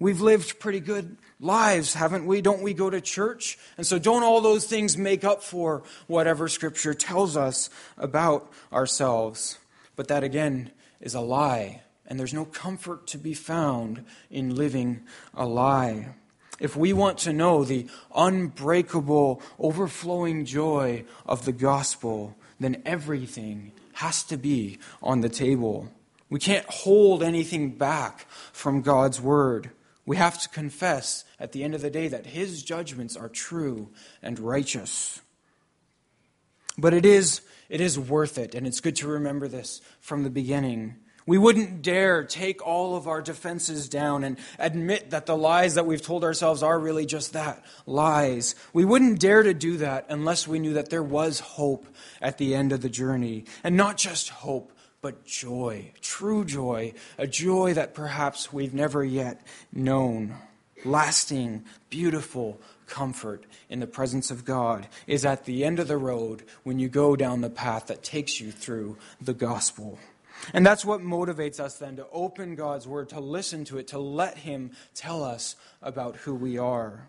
We've 0.00 0.22
lived 0.22 0.58
pretty 0.58 0.80
good 0.80 1.18
lives, 1.42 1.94
haven't 1.94 2.24
we? 2.24 2.40
Don't 2.40 2.62
we 2.62 2.72
go 2.72 2.88
to 2.88 3.00
church? 3.00 3.58
And 3.76 3.86
so, 3.86 3.98
don't 3.98 4.22
all 4.22 4.40
those 4.40 4.66
things 4.66 4.96
make 4.96 5.24
up 5.24 5.42
for 5.42 5.82
whatever 6.06 6.48
Scripture 6.48 6.94
tells 6.94 7.36
us 7.36 7.68
about 7.98 8.50
ourselves? 8.72 9.58
But 9.96 10.08
that, 10.08 10.24
again, 10.24 10.70
is 11.00 11.14
a 11.14 11.20
lie, 11.20 11.82
and 12.06 12.18
there's 12.18 12.32
no 12.32 12.44
comfort 12.44 13.06
to 13.08 13.18
be 13.18 13.34
found 13.34 14.04
in 14.30 14.54
living 14.54 15.02
a 15.34 15.44
lie. 15.44 16.14
If 16.60 16.76
we 16.76 16.92
want 16.92 17.18
to 17.18 17.32
know 17.32 17.64
the 17.64 17.88
unbreakable, 18.14 19.42
overflowing 19.58 20.44
joy 20.44 21.04
of 21.26 21.44
the 21.44 21.52
gospel, 21.52 22.36
then 22.60 22.80
everything 22.86 23.72
has 23.94 24.22
to 24.24 24.36
be 24.36 24.78
on 25.02 25.20
the 25.20 25.28
table. 25.28 25.90
We 26.30 26.38
can't 26.38 26.64
hold 26.66 27.22
anything 27.22 27.70
back 27.70 28.26
from 28.52 28.80
God's 28.80 29.20
word. 29.20 29.70
We 30.04 30.16
have 30.16 30.40
to 30.42 30.48
confess 30.48 31.24
at 31.38 31.52
the 31.52 31.62
end 31.62 31.74
of 31.74 31.82
the 31.82 31.90
day 31.90 32.08
that 32.08 32.26
His 32.26 32.62
judgments 32.62 33.16
are 33.16 33.28
true 33.28 33.90
and 34.22 34.38
righteous. 34.38 35.20
But 36.76 36.94
it 36.94 37.04
is, 37.04 37.42
it 37.68 37.80
is 37.80 37.98
worth 37.98 38.38
it, 38.38 38.54
and 38.54 38.66
it's 38.66 38.80
good 38.80 38.96
to 38.96 39.08
remember 39.08 39.46
this 39.46 39.80
from 40.00 40.24
the 40.24 40.30
beginning. 40.30 40.96
We 41.24 41.38
wouldn't 41.38 41.82
dare 41.82 42.24
take 42.24 42.66
all 42.66 42.96
of 42.96 43.06
our 43.06 43.22
defenses 43.22 43.88
down 43.88 44.24
and 44.24 44.38
admit 44.58 45.10
that 45.10 45.26
the 45.26 45.36
lies 45.36 45.74
that 45.74 45.86
we've 45.86 46.02
told 46.02 46.24
ourselves 46.24 46.64
are 46.64 46.78
really 46.78 47.06
just 47.06 47.34
that 47.34 47.64
lies. 47.86 48.56
We 48.72 48.84
wouldn't 48.84 49.20
dare 49.20 49.44
to 49.44 49.54
do 49.54 49.76
that 49.76 50.06
unless 50.08 50.48
we 50.48 50.58
knew 50.58 50.72
that 50.74 50.90
there 50.90 51.02
was 51.02 51.38
hope 51.38 51.86
at 52.20 52.38
the 52.38 52.56
end 52.56 52.72
of 52.72 52.80
the 52.80 52.88
journey. 52.88 53.44
And 53.62 53.76
not 53.76 53.98
just 53.98 54.30
hope, 54.30 54.72
but 55.02 55.24
joy, 55.24 55.90
true 56.00 56.44
joy, 56.44 56.94
a 57.18 57.26
joy 57.26 57.74
that 57.74 57.92
perhaps 57.92 58.52
we've 58.52 58.72
never 58.72 59.04
yet 59.04 59.44
known. 59.72 60.36
Lasting, 60.84 61.64
beautiful 61.90 62.60
comfort 62.86 63.44
in 63.68 63.80
the 63.80 63.86
presence 63.88 64.30
of 64.30 64.44
God 64.44 64.86
is 65.08 65.24
at 65.24 65.44
the 65.44 65.64
end 65.64 65.80
of 65.80 65.88
the 65.88 65.98
road 65.98 66.44
when 66.62 66.78
you 66.78 66.88
go 66.88 67.16
down 67.16 67.40
the 67.40 67.50
path 67.50 67.88
that 67.88 68.04
takes 68.04 68.40
you 68.40 68.52
through 68.52 68.96
the 69.20 69.34
gospel. 69.34 69.98
And 70.52 70.64
that's 70.64 70.84
what 70.84 71.00
motivates 71.00 71.58
us 71.58 71.78
then 71.78 71.96
to 71.96 72.06
open 72.12 72.54
God's 72.54 72.86
word, 72.86 73.08
to 73.08 73.18
listen 73.18 73.64
to 73.66 73.78
it, 73.78 73.88
to 73.88 73.98
let 73.98 74.38
Him 74.38 74.70
tell 74.94 75.24
us 75.24 75.56
about 75.82 76.14
who 76.16 76.34
we 76.34 76.58
are. 76.58 77.08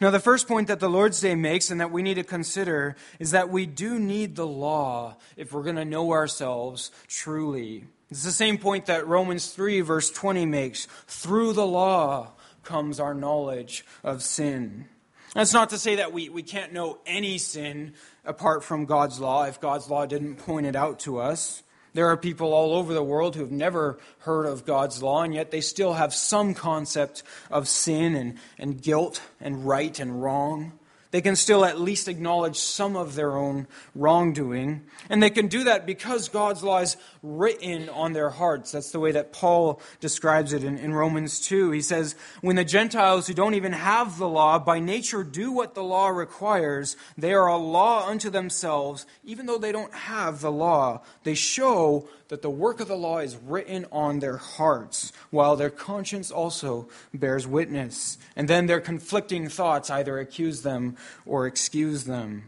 Now, 0.00 0.10
the 0.10 0.20
first 0.20 0.48
point 0.48 0.68
that 0.68 0.80
the 0.80 0.88
Lord's 0.88 1.20
Day 1.20 1.34
makes 1.34 1.70
and 1.70 1.80
that 1.80 1.90
we 1.90 2.02
need 2.02 2.14
to 2.14 2.24
consider 2.24 2.96
is 3.18 3.30
that 3.30 3.50
we 3.50 3.66
do 3.66 3.98
need 3.98 4.36
the 4.36 4.46
law 4.46 5.16
if 5.36 5.52
we're 5.52 5.62
going 5.62 5.76
to 5.76 5.84
know 5.84 6.12
ourselves 6.12 6.90
truly. 7.06 7.84
It's 8.10 8.24
the 8.24 8.32
same 8.32 8.58
point 8.58 8.86
that 8.86 9.06
Romans 9.06 9.48
3, 9.52 9.80
verse 9.80 10.10
20 10.10 10.44
makes. 10.44 10.86
Through 11.06 11.52
the 11.54 11.66
law 11.66 12.32
comes 12.62 13.00
our 13.00 13.14
knowledge 13.14 13.84
of 14.02 14.22
sin. 14.22 14.86
That's 15.34 15.54
not 15.54 15.70
to 15.70 15.78
say 15.78 15.96
that 15.96 16.12
we, 16.12 16.28
we 16.28 16.42
can't 16.42 16.72
know 16.72 16.98
any 17.06 17.38
sin 17.38 17.94
apart 18.24 18.64
from 18.64 18.84
God's 18.84 19.18
law 19.18 19.44
if 19.44 19.60
God's 19.60 19.88
law 19.88 20.04
didn't 20.04 20.36
point 20.36 20.66
it 20.66 20.76
out 20.76 20.98
to 21.00 21.18
us. 21.18 21.62
There 21.94 22.08
are 22.08 22.16
people 22.16 22.54
all 22.54 22.74
over 22.74 22.94
the 22.94 23.02
world 23.02 23.36
who 23.36 23.42
have 23.42 23.52
never 23.52 23.98
heard 24.20 24.46
of 24.46 24.64
God's 24.64 25.02
law, 25.02 25.22
and 25.22 25.34
yet 25.34 25.50
they 25.50 25.60
still 25.60 25.92
have 25.92 26.14
some 26.14 26.54
concept 26.54 27.22
of 27.50 27.68
sin 27.68 28.14
and, 28.14 28.38
and 28.58 28.80
guilt 28.80 29.20
and 29.40 29.66
right 29.66 29.98
and 29.98 30.22
wrong 30.22 30.78
they 31.12 31.20
can 31.20 31.36
still 31.36 31.64
at 31.64 31.78
least 31.78 32.08
acknowledge 32.08 32.56
some 32.56 32.96
of 32.96 33.14
their 33.14 33.36
own 33.36 33.68
wrongdoing. 33.94 34.82
And 35.10 35.22
they 35.22 35.30
can 35.30 35.46
do 35.46 35.64
that 35.64 35.86
because 35.86 36.30
God's 36.30 36.64
law 36.64 36.80
is 36.80 36.96
written 37.22 37.90
on 37.90 38.14
their 38.14 38.30
hearts. 38.30 38.72
That's 38.72 38.90
the 38.90 38.98
way 38.98 39.12
that 39.12 39.32
Paul 39.32 39.80
describes 40.00 40.54
it 40.54 40.64
in, 40.64 40.78
in, 40.78 40.94
Romans 40.94 41.38
2. 41.40 41.70
He 41.70 41.82
says, 41.82 42.16
When 42.40 42.56
the 42.56 42.64
Gentiles 42.64 43.26
who 43.26 43.34
don't 43.34 43.54
even 43.54 43.74
have 43.74 44.16
the 44.18 44.28
law 44.28 44.58
by 44.58 44.80
nature 44.80 45.22
do 45.22 45.52
what 45.52 45.74
the 45.74 45.84
law 45.84 46.08
requires, 46.08 46.96
they 47.16 47.34
are 47.34 47.46
a 47.46 47.56
law 47.56 48.08
unto 48.08 48.30
themselves, 48.30 49.04
even 49.22 49.44
though 49.44 49.58
they 49.58 49.72
don't 49.72 49.94
have 49.94 50.40
the 50.40 50.52
law. 50.52 51.02
They 51.24 51.34
show 51.34 52.08
that 52.32 52.40
the 52.40 52.48
work 52.48 52.80
of 52.80 52.88
the 52.88 52.96
law 52.96 53.18
is 53.18 53.36
written 53.36 53.84
on 53.92 54.20
their 54.20 54.38
hearts, 54.38 55.12
while 55.28 55.54
their 55.54 55.68
conscience 55.68 56.30
also 56.30 56.88
bears 57.12 57.46
witness. 57.46 58.16
And 58.34 58.48
then 58.48 58.64
their 58.64 58.80
conflicting 58.80 59.50
thoughts 59.50 59.90
either 59.90 60.18
accuse 60.18 60.62
them 60.62 60.96
or 61.26 61.46
excuse 61.46 62.04
them. 62.04 62.44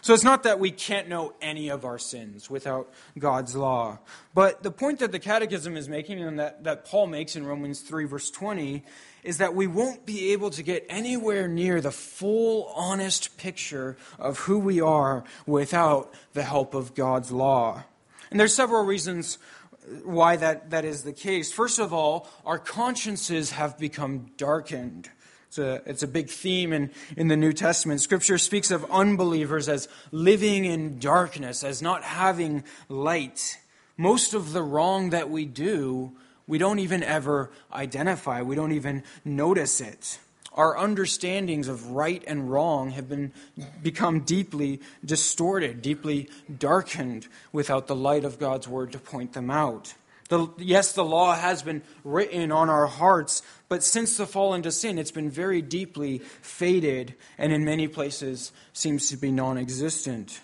So 0.00 0.14
it's 0.14 0.24
not 0.24 0.42
that 0.42 0.58
we 0.58 0.72
can't 0.72 1.08
know 1.08 1.32
any 1.40 1.68
of 1.68 1.84
our 1.84 1.96
sins 1.96 2.50
without 2.50 2.92
God's 3.16 3.54
law. 3.54 4.00
But 4.34 4.64
the 4.64 4.72
point 4.72 4.98
that 4.98 5.12
the 5.12 5.20
Catechism 5.20 5.76
is 5.76 5.88
making 5.88 6.20
and 6.20 6.40
that, 6.40 6.64
that 6.64 6.84
Paul 6.84 7.06
makes 7.06 7.36
in 7.36 7.46
Romans 7.46 7.82
3, 7.82 8.06
verse 8.06 8.32
20, 8.32 8.82
is 9.22 9.38
that 9.38 9.54
we 9.54 9.68
won't 9.68 10.04
be 10.04 10.32
able 10.32 10.50
to 10.50 10.62
get 10.64 10.84
anywhere 10.88 11.46
near 11.46 11.80
the 11.80 11.92
full, 11.92 12.64
honest 12.74 13.38
picture 13.38 13.96
of 14.18 14.40
who 14.40 14.58
we 14.58 14.80
are 14.80 15.22
without 15.46 16.12
the 16.32 16.42
help 16.42 16.74
of 16.74 16.96
God's 16.96 17.30
law. 17.30 17.84
And 18.30 18.40
there's 18.40 18.54
several 18.54 18.84
reasons 18.84 19.38
why 20.02 20.36
that, 20.36 20.70
that 20.70 20.84
is 20.84 21.02
the 21.02 21.12
case. 21.12 21.52
First 21.52 21.78
of 21.78 21.92
all, 21.92 22.28
our 22.44 22.58
consciences 22.58 23.50
have 23.52 23.78
become 23.78 24.30
darkened. 24.36 25.10
It's 25.48 25.58
a, 25.58 25.82
it's 25.86 26.02
a 26.02 26.08
big 26.08 26.30
theme 26.30 26.72
in, 26.72 26.90
in 27.16 27.28
the 27.28 27.36
New 27.36 27.52
Testament. 27.52 28.00
Scripture 28.00 28.38
speaks 28.38 28.70
of 28.70 28.90
unbelievers 28.90 29.68
as 29.68 29.88
living 30.10 30.64
in 30.64 30.98
darkness, 30.98 31.62
as 31.62 31.80
not 31.80 32.02
having 32.02 32.64
light. 32.88 33.58
Most 33.96 34.34
of 34.34 34.52
the 34.52 34.62
wrong 34.62 35.10
that 35.10 35.30
we 35.30 35.44
do, 35.44 36.12
we 36.46 36.58
don't 36.58 36.80
even 36.80 37.02
ever 37.02 37.52
identify, 37.72 38.42
we 38.42 38.56
don't 38.56 38.72
even 38.72 39.04
notice 39.24 39.80
it 39.80 40.18
our 40.54 40.78
understandings 40.78 41.68
of 41.68 41.90
right 41.90 42.22
and 42.26 42.50
wrong 42.50 42.90
have 42.92 43.08
been 43.08 43.32
become 43.82 44.20
deeply 44.20 44.80
distorted, 45.04 45.82
deeply 45.82 46.28
darkened 46.58 47.26
without 47.52 47.86
the 47.86 47.96
light 47.96 48.24
of 48.24 48.38
God's 48.38 48.68
word 48.68 48.92
to 48.92 48.98
point 48.98 49.32
them 49.32 49.50
out. 49.50 49.94
The, 50.28 50.48
yes, 50.56 50.92
the 50.92 51.04
law 51.04 51.34
has 51.34 51.62
been 51.62 51.82
written 52.02 52.50
on 52.50 52.70
our 52.70 52.86
hearts, 52.86 53.42
but 53.68 53.82
since 53.82 54.16
the 54.16 54.26
fall 54.26 54.54
into 54.54 54.72
sin, 54.72 54.98
it's 54.98 55.10
been 55.10 55.30
very 55.30 55.60
deeply 55.60 56.18
faded 56.40 57.14
and 57.36 57.52
in 57.52 57.64
many 57.64 57.88
places 57.88 58.52
seems 58.72 59.10
to 59.10 59.16
be 59.16 59.30
non 59.30 59.58
existent. 59.58 60.40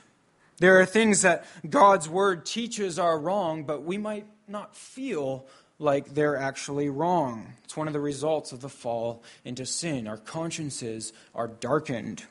There 0.59 0.79
are 0.81 0.87
things 0.87 1.23
that 1.23 1.47
God's 1.69 2.09
word 2.09 2.45
teaches 2.45 2.99
are 2.99 3.19
wrong, 3.19 3.64
but 3.64 3.83
we 3.83 3.97
might 3.97 4.26
not 4.47 4.76
feel 4.76 5.47
like 5.81 6.15
they're 6.15 6.37
actually 6.37 6.89
wrong. 6.89 7.55
It's 7.65 7.77
one 7.77 7.87
of 7.87 7.93
the 7.93 8.01
results 8.01 8.53
of 8.53 8.61
the 8.61 8.69
fall 8.69 9.23
into 9.45 9.67
sin. 9.67 10.07
Our 10.07 10.19
consciences 10.19 11.13
are 11.35 11.49
darkened. 11.49 12.25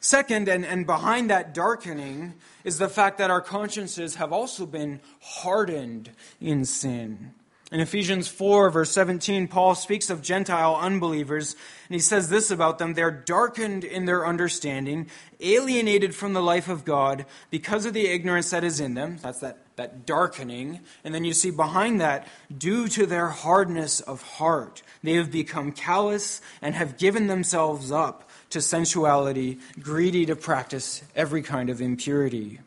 Second, 0.00 0.48
and, 0.48 0.64
and 0.64 0.86
behind 0.86 1.30
that 1.30 1.54
darkening, 1.54 2.34
is 2.64 2.78
the 2.78 2.88
fact 2.88 3.18
that 3.18 3.30
our 3.30 3.40
consciences 3.40 4.16
have 4.16 4.32
also 4.32 4.66
been 4.66 5.00
hardened 5.20 6.10
in 6.40 6.64
sin. 6.66 7.32
In 7.72 7.80
Ephesians 7.80 8.26
4, 8.26 8.68
verse 8.70 8.90
17, 8.90 9.46
Paul 9.46 9.76
speaks 9.76 10.10
of 10.10 10.22
Gentile 10.22 10.74
unbelievers, 10.74 11.54
and 11.88 11.94
he 11.94 12.00
says 12.00 12.28
this 12.28 12.50
about 12.50 12.78
them 12.78 12.94
They're 12.94 13.12
darkened 13.12 13.84
in 13.84 14.06
their 14.06 14.26
understanding, 14.26 15.08
alienated 15.38 16.14
from 16.14 16.32
the 16.32 16.42
life 16.42 16.68
of 16.68 16.84
God 16.84 17.26
because 17.48 17.86
of 17.86 17.94
the 17.94 18.08
ignorance 18.08 18.50
that 18.50 18.64
is 18.64 18.80
in 18.80 18.94
them. 18.94 19.18
That's 19.22 19.38
that 19.38 19.69
that 19.80 20.04
darkening. 20.04 20.80
And 21.04 21.14
then 21.14 21.24
you 21.24 21.32
see 21.32 21.50
behind 21.50 22.02
that, 22.02 22.28
due 22.56 22.86
to 22.88 23.06
their 23.06 23.28
hardness 23.28 24.00
of 24.00 24.20
heart, 24.20 24.82
they 25.02 25.14
have 25.14 25.32
become 25.32 25.72
callous 25.72 26.42
and 26.60 26.74
have 26.74 26.98
given 26.98 27.28
themselves 27.28 27.90
up 27.90 28.28
to 28.50 28.60
sensuality, 28.60 29.58
greedy 29.80 30.26
to 30.26 30.36
practice 30.36 31.02
every 31.16 31.40
kind 31.40 31.70
of 31.70 31.80
impurity. 31.80 32.60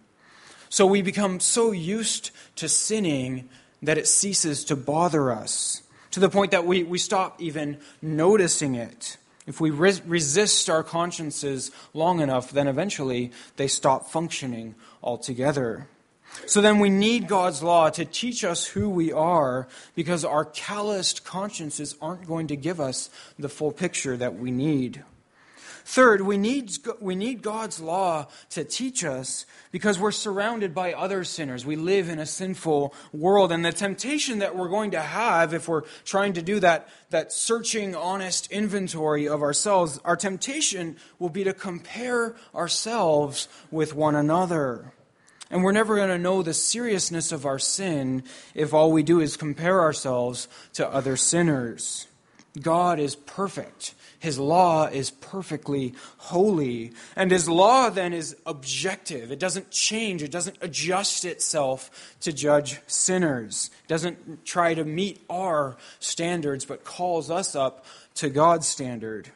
So 0.69 0.87
we 0.87 1.03
become 1.03 1.39
so 1.39 1.71
used 1.71 2.31
to 2.55 2.67
sinning 2.67 3.47
that 3.83 3.99
it 3.99 4.07
ceases 4.07 4.65
to 4.65 4.75
bother 4.75 5.31
us, 5.31 5.83
to 6.11 6.19
the 6.19 6.29
point 6.29 6.49
that 6.49 6.65
we, 6.65 6.81
we 6.81 6.97
stop 6.97 7.39
even 7.39 7.77
noticing 8.01 8.73
it. 8.73 9.17
If 9.45 9.61
we 9.61 9.69
res- 9.69 10.01
resist 10.01 10.67
our 10.67 10.81
consciences 10.81 11.69
long 11.93 12.21
enough, 12.21 12.51
then 12.51 12.67
eventually 12.67 13.31
they 13.57 13.67
stop 13.67 14.09
functioning 14.09 14.73
altogether. 15.03 15.87
So 16.45 16.61
then 16.61 16.79
we 16.79 16.89
need 16.89 17.27
God's 17.27 17.63
law 17.63 17.89
to 17.91 18.05
teach 18.05 18.43
us 18.43 18.65
who 18.65 18.89
we 18.89 19.11
are 19.11 19.67
because 19.95 20.25
our 20.25 20.45
calloused 20.45 21.23
consciences 21.23 21.95
aren't 22.01 22.27
going 22.27 22.47
to 22.47 22.55
give 22.55 22.79
us 22.79 23.09
the 23.39 23.49
full 23.49 23.71
picture 23.71 24.17
that 24.17 24.35
we 24.35 24.51
need. 24.51 25.03
Third, 25.85 26.21
we 26.21 26.37
need, 26.37 26.71
we 27.01 27.15
need 27.15 27.41
God's 27.41 27.81
law 27.81 28.27
to 28.51 28.63
teach 28.63 29.03
us 29.03 29.45
because 29.71 29.99
we're 29.99 30.11
surrounded 30.11 30.73
by 30.73 30.93
other 30.93 31.25
sinners. 31.25 31.65
We 31.65 31.75
live 31.75 32.07
in 32.07 32.19
a 32.19 32.25
sinful 32.25 32.93
world, 33.11 33.51
and 33.51 33.65
the 33.65 33.73
temptation 33.73 34.39
that 34.39 34.55
we're 34.55 34.69
going 34.69 34.91
to 34.91 35.01
have 35.01 35.53
if 35.53 35.67
we're 35.67 35.83
trying 36.05 36.33
to 36.33 36.41
do 36.41 36.61
that, 36.61 36.87
that 37.09 37.33
searching, 37.33 37.95
honest 37.95 38.49
inventory 38.49 39.27
of 39.27 39.41
ourselves, 39.41 39.99
our 40.05 40.15
temptation 40.15 40.95
will 41.19 41.29
be 41.29 41.43
to 41.43 41.53
compare 41.53 42.35
ourselves 42.55 43.49
with 43.69 43.93
one 43.93 44.15
another. 44.15 44.93
And 45.53 45.63
we're 45.63 45.71
never 45.71 45.95
going 45.95 46.09
to 46.09 46.17
know 46.17 46.41
the 46.41 46.51
seriousness 46.51 47.31
of 47.31 47.45
our 47.45 47.59
sin 47.59 48.23
if 48.55 48.73
all 48.73 48.91
we 48.91 49.03
do 49.03 49.19
is 49.19 49.37
compare 49.37 49.81
ourselves 49.81 50.47
to 50.73 50.87
other 50.87 51.15
sinners. 51.15 52.07
God 52.59 52.99
is 52.99 53.15
perfect. 53.15 53.93
His 54.17 54.39
law 54.39 54.87
is 54.87 55.11
perfectly 55.11 55.93
holy. 56.17 56.93
And 57.15 57.29
His 57.29 57.47
law 57.47 57.91
then 57.91 58.13
is 58.13 58.35
objective. 58.47 59.31
It 59.31 59.37
doesn't 59.37 59.69
change, 59.69 60.23
it 60.23 60.31
doesn't 60.31 60.57
adjust 60.59 61.23
itself 61.23 62.15
to 62.21 62.33
judge 62.33 62.81
sinners. 62.87 63.69
It 63.83 63.89
doesn't 63.89 64.45
try 64.45 64.73
to 64.73 64.83
meet 64.83 65.23
our 65.29 65.77
standards, 65.99 66.65
but 66.65 66.83
calls 66.83 67.29
us 67.29 67.55
up 67.55 67.85
to 68.15 68.31
God's 68.31 68.67
standard. 68.67 69.29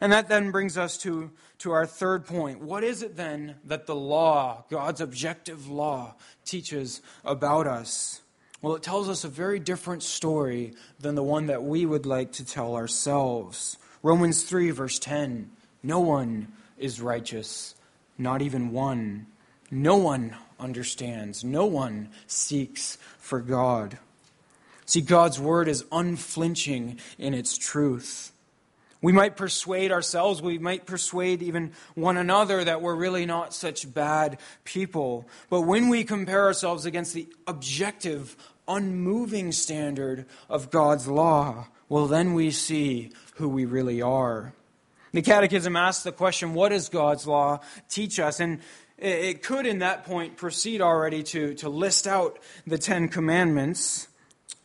And 0.00 0.12
that 0.12 0.28
then 0.28 0.50
brings 0.50 0.76
us 0.76 0.98
to, 0.98 1.30
to 1.60 1.72
our 1.72 1.86
third 1.86 2.26
point. 2.26 2.60
What 2.60 2.82
is 2.82 3.02
it 3.02 3.16
then 3.16 3.56
that 3.64 3.86
the 3.86 3.94
law, 3.94 4.64
God's 4.70 5.00
objective 5.00 5.68
law, 5.68 6.14
teaches 6.44 7.02
about 7.24 7.66
us? 7.66 8.22
Well, 8.62 8.74
it 8.74 8.82
tells 8.82 9.08
us 9.08 9.24
a 9.24 9.28
very 9.28 9.58
different 9.58 10.02
story 10.02 10.74
than 10.98 11.14
the 11.14 11.22
one 11.22 11.46
that 11.46 11.62
we 11.62 11.86
would 11.86 12.06
like 12.06 12.32
to 12.32 12.44
tell 12.44 12.74
ourselves. 12.74 13.78
Romans 14.02 14.42
3, 14.42 14.70
verse 14.70 14.98
10 14.98 15.50
No 15.82 16.00
one 16.00 16.48
is 16.78 17.00
righteous, 17.00 17.74
not 18.18 18.42
even 18.42 18.72
one. 18.72 19.26
No 19.70 19.96
one 19.96 20.36
understands, 20.58 21.44
no 21.44 21.64
one 21.64 22.08
seeks 22.26 22.98
for 23.18 23.40
God. 23.40 23.98
See, 24.84 25.00
God's 25.00 25.38
word 25.38 25.68
is 25.68 25.84
unflinching 25.92 26.98
in 27.18 27.34
its 27.34 27.56
truth. 27.56 28.32
We 29.02 29.12
might 29.12 29.36
persuade 29.36 29.92
ourselves, 29.92 30.42
we 30.42 30.58
might 30.58 30.84
persuade 30.84 31.42
even 31.42 31.72
one 31.94 32.16
another 32.16 32.62
that 32.62 32.82
we're 32.82 32.94
really 32.94 33.24
not 33.24 33.54
such 33.54 33.92
bad 33.92 34.38
people. 34.64 35.26
But 35.48 35.62
when 35.62 35.88
we 35.88 36.04
compare 36.04 36.44
ourselves 36.44 36.84
against 36.84 37.14
the 37.14 37.28
objective, 37.46 38.36
unmoving 38.68 39.52
standard 39.52 40.26
of 40.48 40.70
God's 40.70 41.08
law, 41.08 41.68
well, 41.88 42.06
then 42.06 42.34
we 42.34 42.50
see 42.50 43.10
who 43.34 43.48
we 43.48 43.64
really 43.64 44.02
are. 44.02 44.52
The 45.12 45.22
Catechism 45.22 45.74
asks 45.74 46.04
the 46.04 46.12
question, 46.12 46.54
What 46.54 46.68
does 46.68 46.88
God's 46.88 47.26
law 47.26 47.60
teach 47.88 48.20
us? 48.20 48.38
And 48.38 48.60
it 48.96 49.42
could, 49.42 49.66
in 49.66 49.78
that 49.78 50.04
point, 50.04 50.36
proceed 50.36 50.80
already 50.80 51.22
to, 51.24 51.54
to 51.54 51.68
list 51.68 52.06
out 52.06 52.38
the 52.66 52.78
Ten 52.78 53.08
Commandments. 53.08 54.08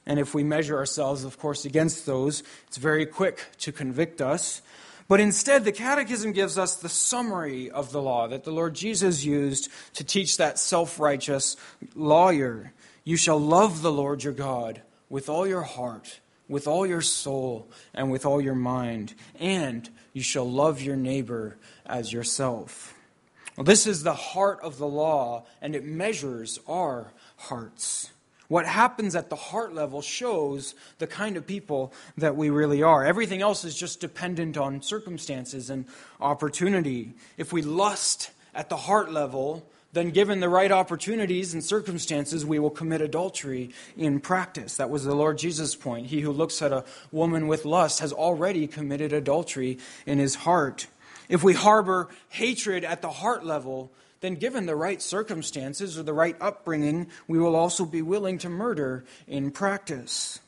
And 0.05 0.19
if 0.19 0.33
we 0.33 0.43
measure 0.43 0.77
ourselves, 0.77 1.23
of 1.23 1.39
course, 1.39 1.65
against 1.65 2.05
those, 2.05 2.43
it's 2.67 2.77
very 2.77 3.05
quick 3.05 3.45
to 3.59 3.71
convict 3.71 4.21
us. 4.21 4.61
But 5.07 5.19
instead, 5.19 5.65
the 5.65 5.71
Catechism 5.71 6.31
gives 6.31 6.57
us 6.57 6.75
the 6.75 6.89
summary 6.89 7.69
of 7.69 7.91
the 7.91 8.01
law 8.01 8.27
that 8.27 8.43
the 8.43 8.51
Lord 8.51 8.73
Jesus 8.73 9.23
used 9.23 9.69
to 9.93 10.03
teach 10.03 10.37
that 10.37 10.59
self 10.59 10.99
righteous 10.99 11.57
lawyer. 11.95 12.73
You 13.03 13.17
shall 13.17 13.39
love 13.39 13.81
the 13.81 13.91
Lord 13.91 14.23
your 14.23 14.33
God 14.33 14.81
with 15.09 15.29
all 15.29 15.45
your 15.45 15.61
heart 15.61 16.19
with 16.47 16.67
all 16.67 16.85
your 16.85 17.01
soul 17.01 17.69
and 17.93 18.11
with 18.11 18.25
all 18.25 18.41
your 18.41 18.55
mind, 18.55 19.13
and 19.39 19.89
you 20.13 20.21
shall 20.21 20.49
love 20.49 20.81
your 20.81 20.95
neighbor 20.95 21.57
as 21.85 22.13
yourself. 22.13 22.93
Well, 23.55 23.63
this 23.63 23.87
is 23.87 24.03
the 24.03 24.13
heart 24.13 24.59
of 24.61 24.77
the 24.77 24.87
law, 24.87 25.45
and 25.61 25.75
it 25.75 25.85
measures 25.85 26.59
our 26.67 27.13
hearts. 27.37 28.11
What 28.47 28.65
happens 28.65 29.15
at 29.15 29.29
the 29.29 29.35
heart 29.35 29.73
level 29.73 30.01
shows 30.01 30.75
the 30.99 31.07
kind 31.07 31.35
of 31.35 31.47
people 31.47 31.93
that 32.17 32.35
we 32.35 32.49
really 32.49 32.83
are. 32.83 33.03
Everything 33.03 33.41
else 33.41 33.63
is 33.63 33.75
just 33.75 33.99
dependent 33.99 34.57
on 34.57 34.81
circumstances 34.81 35.69
and 35.69 35.85
opportunity. 36.21 37.13
If 37.37 37.51
we 37.51 37.61
lust 37.61 38.31
at 38.53 38.69
the 38.69 38.77
heart 38.77 39.11
level, 39.11 39.67
then 39.93 40.11
given 40.11 40.41
the 40.41 40.49
right 40.49 40.71
opportunities 40.71 41.53
and 41.53 41.63
circumstances, 41.63 42.45
we 42.45 42.59
will 42.59 42.69
commit 42.69 43.01
adultery 43.01 43.71
in 43.97 44.19
practice. 44.19 44.77
That 44.77 44.89
was 44.89 45.05
the 45.05 45.15
Lord 45.15 45.37
Jesus' 45.37 45.75
point. 45.75 46.07
He 46.07 46.21
who 46.21 46.31
looks 46.31 46.61
at 46.61 46.71
a 46.71 46.83
woman 47.11 47.47
with 47.47 47.65
lust 47.65 47.99
has 48.01 48.11
already 48.11 48.67
committed 48.67 49.13
adultery 49.13 49.79
in 50.05 50.19
his 50.19 50.35
heart. 50.35 50.87
If 51.29 51.43
we 51.43 51.53
harbor 51.53 52.09
hatred 52.29 52.83
at 52.83 53.01
the 53.01 53.09
heart 53.09 53.45
level, 53.45 53.89
then 54.21 54.35
given 54.35 54.65
the 54.65 54.75
right 54.75 55.01
circumstances 55.01 55.97
or 55.97 56.03
the 56.03 56.13
right 56.13 56.35
upbringing, 56.39 57.07
we 57.27 57.39
will 57.39 57.55
also 57.55 57.85
be 57.85 58.01
willing 58.01 58.37
to 58.39 58.49
murder 58.49 59.05
in 59.27 59.51
practice. 59.51 60.39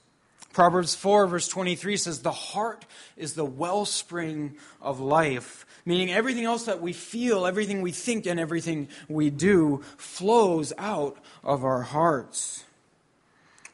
Proverbs 0.57 0.95
4, 0.95 1.27
verse 1.27 1.47
23 1.47 1.97
says, 1.97 2.21
The 2.21 2.31
heart 2.31 2.85
is 3.15 3.33
the 3.33 3.45
wellspring 3.45 4.55
of 4.81 4.99
life, 4.99 5.67
meaning 5.85 6.11
everything 6.11 6.45
else 6.45 6.65
that 6.65 6.81
we 6.81 6.93
feel, 6.93 7.45
everything 7.45 7.83
we 7.83 7.91
think, 7.91 8.25
and 8.25 8.39
everything 8.39 8.87
we 9.07 9.29
do 9.29 9.83
flows 9.97 10.73
out 10.79 11.17
of 11.43 11.63
our 11.63 11.83
hearts. 11.83 12.63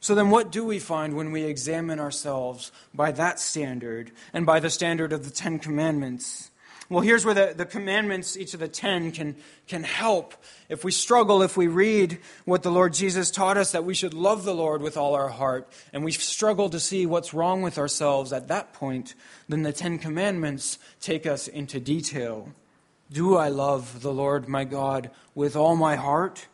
So 0.02 0.14
then, 0.14 0.30
what 0.30 0.52
do 0.52 0.66
we 0.66 0.80
find 0.80 1.16
when 1.16 1.32
we 1.32 1.44
examine 1.44 2.02
ourselves 2.02 2.74
by 2.94 3.14
that 3.14 3.40
standard 3.40 4.12
and 4.34 4.46
by 4.46 4.60
the 4.60 4.70
standard 4.70 5.14
of 5.14 5.24
the 5.24 5.32
Ten 5.32 5.60
Commandments? 5.60 6.52
Well, 6.90 7.02
here's 7.02 7.26
where 7.26 7.34
the, 7.34 7.54
the 7.56 7.66
commandments, 7.66 8.36
each 8.38 8.54
of 8.54 8.60
the 8.60 8.68
ten, 8.68 9.12
can, 9.12 9.36
can 9.68 9.84
help. 9.84 10.34
If 10.70 10.84
we 10.84 10.92
struggle, 10.92 11.42
if 11.42 11.56
we 11.56 11.68
read 11.68 12.20
what 12.46 12.62
the 12.62 12.72
Lord 12.72 12.94
Jesus 12.94 13.32
taught 13.32 13.58
us, 13.58 13.72
that 13.72 13.86
we 13.86 13.94
should 13.94 14.14
love 14.14 14.44
the 14.44 14.54
Lord 14.54 14.82
with 14.82 14.98
all 14.98 15.16
our 15.16 15.30
heart, 15.30 15.68
and 15.94 16.04
we 16.04 16.12
struggle 16.12 16.70
to 16.70 16.80
see 16.80 17.06
what's 17.06 17.34
wrong 17.34 17.62
with 17.62 17.78
ourselves 17.78 18.34
at 18.34 18.50
that 18.50 18.74
point, 18.74 19.16
then 19.48 19.64
the 19.64 19.72
Ten 19.72 19.98
Commandments 19.98 20.78
take 21.00 21.26
us 21.26 21.48
into 21.48 21.80
detail. 21.80 22.50
Do 23.12 23.38
I 23.38 23.48
love 23.48 24.02
the 24.02 24.14
Lord 24.14 24.48
my 24.48 24.64
God 24.64 25.10
with 25.34 25.56
all 25.56 25.76
my 25.76 25.96
heart? 25.96 26.48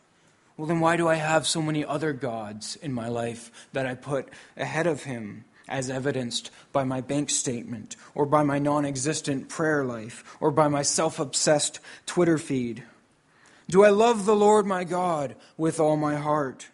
Well, 0.56 0.68
then 0.68 0.80
why 0.80 0.96
do 0.96 1.08
I 1.08 1.14
have 1.14 1.46
so 1.46 1.60
many 1.60 1.84
other 1.84 2.12
gods 2.12 2.76
in 2.76 2.92
my 2.92 3.08
life 3.08 3.50
that 3.72 3.86
I 3.86 3.94
put 3.94 4.28
ahead 4.56 4.86
of 4.86 5.04
him? 5.04 5.44
As 5.70 5.88
evidenced 5.88 6.50
by 6.72 6.84
my 6.84 7.00
bank 7.00 7.30
statement, 7.30 7.96
or 8.14 8.26
by 8.26 8.42
my 8.42 8.58
non 8.58 8.84
existent 8.84 9.48
prayer 9.48 9.84
life, 9.84 10.36
or 10.40 10.50
by 10.50 10.68
my 10.68 10.82
self 10.82 11.18
obsessed 11.18 11.80
Twitter 12.04 12.36
feed? 12.36 12.82
Do 13.70 13.84
I 13.84 13.90
love 13.90 14.26
the 14.26 14.36
Lord 14.36 14.66
my 14.66 14.84
God 14.84 15.36
with 15.56 15.78
all 15.78 15.96
my 15.96 16.16
heart? 16.16 16.68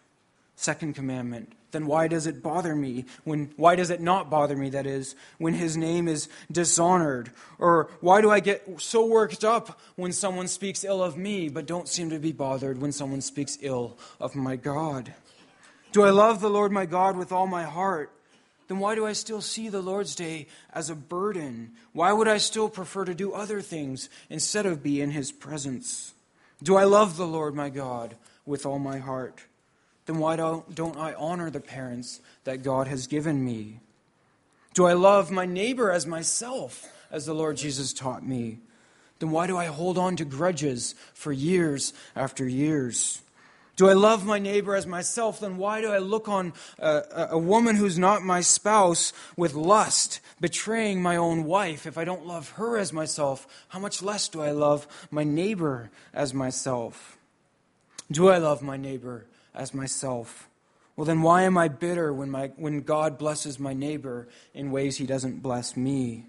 Second 0.55 0.95
commandment. 0.95 1.53
Then 1.71 1.85
why 1.85 2.07
does 2.07 2.25
it 2.25 2.41
bother 2.41 2.73
me? 2.75 3.05
When, 3.23 3.51
why 3.57 3.75
does 3.75 3.89
it 3.89 4.01
not 4.01 4.29
bother 4.29 4.55
me, 4.55 4.69
that 4.69 4.87
is, 4.87 5.15
when 5.37 5.53
his 5.53 5.75
name 5.75 6.07
is 6.07 6.29
dishonored? 6.51 7.31
Or 7.59 7.89
why 7.99 8.21
do 8.21 8.31
I 8.31 8.39
get 8.39 8.81
so 8.81 9.05
worked 9.05 9.43
up 9.43 9.79
when 9.95 10.11
someone 10.13 10.47
speaks 10.47 10.83
ill 10.83 11.03
of 11.03 11.17
me, 11.17 11.49
but 11.49 11.67
don't 11.67 11.87
seem 11.87 12.09
to 12.09 12.19
be 12.19 12.31
bothered 12.31 12.81
when 12.81 12.91
someone 12.91 13.21
speaks 13.21 13.57
ill 13.61 13.97
of 14.19 14.35
my 14.35 14.55
God? 14.55 15.13
Do 15.91 16.03
I 16.03 16.09
love 16.09 16.41
the 16.41 16.49
Lord 16.49 16.71
my 16.71 16.85
God 16.85 17.17
with 17.17 17.31
all 17.31 17.47
my 17.47 17.63
heart? 17.63 18.11
Then 18.67 18.79
why 18.79 18.95
do 18.95 19.05
I 19.05 19.13
still 19.13 19.41
see 19.41 19.69
the 19.69 19.81
Lord's 19.81 20.15
Day 20.15 20.47
as 20.73 20.89
a 20.89 20.95
burden? 20.95 21.71
Why 21.93 22.11
would 22.11 22.27
I 22.27 22.37
still 22.37 22.69
prefer 22.69 23.05
to 23.05 23.15
do 23.15 23.31
other 23.31 23.61
things 23.61 24.09
instead 24.29 24.65
of 24.65 24.83
be 24.83 24.99
in 25.01 25.11
His 25.11 25.31
presence? 25.31 26.13
Do 26.61 26.75
I 26.75 26.83
love 26.83 27.17
the 27.17 27.27
Lord 27.27 27.55
my 27.55 27.69
God 27.69 28.15
with 28.45 28.65
all 28.65 28.79
my 28.79 28.97
heart? 28.97 29.39
Then 30.05 30.17
why 30.17 30.35
don't, 30.35 30.73
don't 30.73 30.97
I 30.97 31.13
honor 31.13 31.49
the 31.49 31.59
parents 31.59 32.19
that 32.43 32.63
God 32.63 32.87
has 32.87 33.07
given 33.07 33.43
me? 33.43 33.79
Do 34.73 34.85
I 34.85 34.93
love 34.93 35.31
my 35.31 35.45
neighbor 35.45 35.91
as 35.91 36.05
myself, 36.05 36.85
as 37.09 37.25
the 37.25 37.33
Lord 37.33 37.57
Jesus 37.57 37.93
taught 37.93 38.25
me? 38.25 38.59
Then 39.19 39.31
why 39.31 39.47
do 39.47 39.57
I 39.57 39.65
hold 39.65 39.97
on 39.97 40.15
to 40.17 40.25
grudges 40.25 40.93
for 41.13 41.31
years 41.31 41.93
after 42.15 42.47
years? 42.47 43.21
Do 43.77 43.87
I 43.87 43.93
love 43.93 44.25
my 44.25 44.39
neighbor 44.39 44.75
as 44.75 44.87
myself? 44.87 45.39
Then 45.39 45.57
why 45.57 45.81
do 45.81 45.91
I 45.91 45.99
look 45.99 46.27
on 46.27 46.53
uh, 46.79 47.01
a, 47.11 47.27
a, 47.31 47.37
woman 47.37 47.75
who's 47.75 47.99
not 47.99 48.23
my 48.23 48.41
spouse 48.41 49.13
with 49.37 49.53
lust, 49.53 50.19
betraying 50.41 50.99
my 50.99 51.15
own 51.15 51.43
wife? 51.43 51.85
If 51.85 51.95
I 51.95 52.03
don't 52.03 52.25
love 52.25 52.49
her 52.51 52.79
as 52.79 52.91
myself, 52.91 53.47
how 53.69 53.77
much 53.77 54.01
less 54.01 54.29
do 54.29 54.41
I 54.41 54.49
love 54.49 54.87
my 55.11 55.23
neighbor 55.23 55.91
as 56.11 56.33
myself? 56.33 57.17
Do 58.11 58.29
I 58.29 58.39
love 58.39 58.63
my 58.63 58.77
neighbor 58.77 59.27
as 59.53 59.75
myself? 59.75 60.49
Well, 60.95 61.05
then 61.05 61.21
why 61.21 61.43
am 61.43 61.55
I 61.55 61.67
bitter 61.67 62.11
when, 62.11 62.31
my, 62.31 62.47
when 62.55 62.81
God 62.81 63.19
blesses 63.19 63.59
my 63.59 63.73
neighbor 63.73 64.27
in 64.55 64.71
ways 64.71 64.97
he 64.97 65.05
doesn't 65.05 65.43
bless 65.43 65.77
me? 65.77 66.25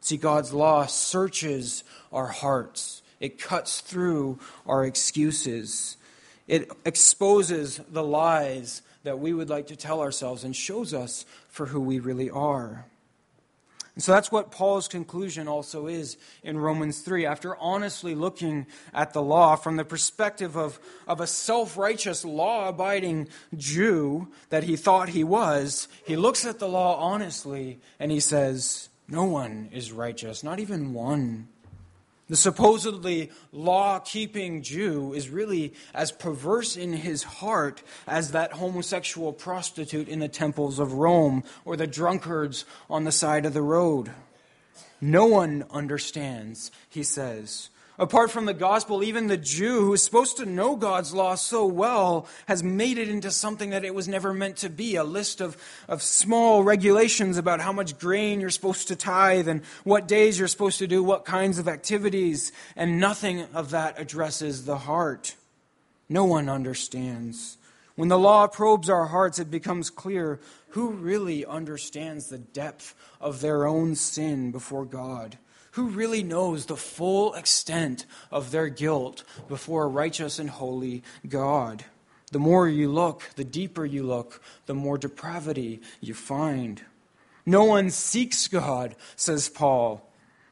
See, 0.00 0.16
God's 0.16 0.52
law 0.52 0.86
searches 0.86 1.82
our 2.12 2.28
hearts, 2.28 3.02
it 3.18 3.40
cuts 3.40 3.80
through 3.80 4.38
our 4.64 4.84
excuses. 4.84 5.96
It 6.48 6.72
exposes 6.84 7.80
the 7.90 8.02
lies 8.02 8.82
that 9.04 9.20
we 9.20 9.32
would 9.32 9.50
like 9.50 9.68
to 9.68 9.76
tell 9.76 10.00
ourselves 10.00 10.42
and 10.42 10.56
shows 10.56 10.92
us 10.92 11.24
for 11.48 11.66
who 11.66 11.80
we 11.80 12.00
really 12.00 12.30
are. 12.30 12.86
And 13.98 14.02
so 14.04 14.12
that's 14.12 14.30
what 14.30 14.52
Paul's 14.52 14.86
conclusion 14.86 15.48
also 15.48 15.88
is 15.88 16.16
in 16.44 16.56
Romans 16.56 17.00
3. 17.00 17.26
After 17.26 17.56
honestly 17.56 18.14
looking 18.14 18.68
at 18.94 19.12
the 19.12 19.20
law 19.20 19.56
from 19.56 19.74
the 19.74 19.84
perspective 19.84 20.56
of, 20.56 20.78
of 21.08 21.20
a 21.20 21.26
self 21.26 21.76
righteous, 21.76 22.24
law 22.24 22.68
abiding 22.68 23.28
Jew 23.56 24.28
that 24.50 24.62
he 24.62 24.76
thought 24.76 25.08
he 25.08 25.24
was, 25.24 25.88
he 26.06 26.16
looks 26.16 26.46
at 26.46 26.60
the 26.60 26.68
law 26.68 26.96
honestly 27.00 27.80
and 27.98 28.12
he 28.12 28.20
says, 28.20 28.88
No 29.08 29.24
one 29.24 29.68
is 29.72 29.90
righteous, 29.90 30.44
not 30.44 30.60
even 30.60 30.92
one. 30.94 31.48
The 32.28 32.36
supposedly 32.36 33.30
law 33.52 34.00
keeping 34.00 34.62
Jew 34.62 35.14
is 35.14 35.30
really 35.30 35.72
as 35.94 36.12
perverse 36.12 36.76
in 36.76 36.92
his 36.92 37.22
heart 37.22 37.82
as 38.06 38.32
that 38.32 38.52
homosexual 38.52 39.32
prostitute 39.32 40.08
in 40.08 40.18
the 40.18 40.28
temples 40.28 40.78
of 40.78 40.92
Rome 40.92 41.42
or 41.64 41.76
the 41.76 41.86
drunkards 41.86 42.66
on 42.90 43.04
the 43.04 43.12
side 43.12 43.46
of 43.46 43.54
the 43.54 43.62
road. 43.62 44.10
No 45.00 45.24
one 45.24 45.64
understands, 45.70 46.70
he 46.90 47.02
says, 47.02 47.70
Apart 48.00 48.30
from 48.30 48.44
the 48.44 48.54
gospel, 48.54 49.02
even 49.02 49.26
the 49.26 49.36
Jew 49.36 49.80
who 49.80 49.92
is 49.92 50.04
supposed 50.04 50.36
to 50.36 50.46
know 50.46 50.76
God's 50.76 51.12
law 51.12 51.34
so 51.34 51.66
well 51.66 52.28
has 52.46 52.62
made 52.62 52.96
it 52.96 53.08
into 53.08 53.32
something 53.32 53.70
that 53.70 53.84
it 53.84 53.92
was 53.92 54.06
never 54.06 54.32
meant 54.32 54.58
to 54.58 54.70
be 54.70 54.94
a 54.94 55.02
list 55.02 55.40
of, 55.40 55.56
of 55.88 56.00
small 56.00 56.62
regulations 56.62 57.38
about 57.38 57.60
how 57.60 57.72
much 57.72 57.98
grain 57.98 58.40
you're 58.40 58.50
supposed 58.50 58.86
to 58.88 58.96
tithe 58.96 59.48
and 59.48 59.64
what 59.82 60.06
days 60.06 60.38
you're 60.38 60.46
supposed 60.46 60.78
to 60.78 60.86
do 60.86 61.02
what 61.02 61.24
kinds 61.24 61.58
of 61.58 61.66
activities, 61.66 62.52
and 62.76 63.00
nothing 63.00 63.42
of 63.52 63.70
that 63.70 63.98
addresses 63.98 64.64
the 64.64 64.78
heart. 64.78 65.34
No 66.08 66.24
one 66.24 66.48
understands. 66.48 67.58
When 67.96 68.08
the 68.08 68.18
law 68.18 68.46
probes 68.46 68.88
our 68.88 69.06
hearts, 69.06 69.40
it 69.40 69.50
becomes 69.50 69.90
clear 69.90 70.38
who 70.68 70.90
really 70.90 71.44
understands 71.44 72.28
the 72.28 72.38
depth 72.38 72.94
of 73.20 73.40
their 73.40 73.66
own 73.66 73.96
sin 73.96 74.52
before 74.52 74.84
God 74.84 75.36
who 75.78 75.86
really 75.86 76.24
knows 76.24 76.66
the 76.66 76.76
full 76.76 77.34
extent 77.34 78.04
of 78.32 78.50
their 78.50 78.68
guilt 78.68 79.22
before 79.46 79.84
a 79.84 79.88
righteous 79.88 80.40
and 80.40 80.50
holy 80.50 81.04
God? 81.28 81.84
The 82.32 82.40
more 82.40 82.68
you 82.68 82.90
look, 82.90 83.30
the 83.36 83.44
deeper 83.44 83.84
you 83.84 84.02
look, 84.02 84.42
the 84.66 84.74
more 84.74 84.98
depravity 84.98 85.80
you 86.00 86.14
find. 86.14 86.82
No 87.46 87.62
one 87.62 87.90
seeks 87.90 88.48
God, 88.48 88.96
says 89.14 89.48
Paul. 89.48 90.04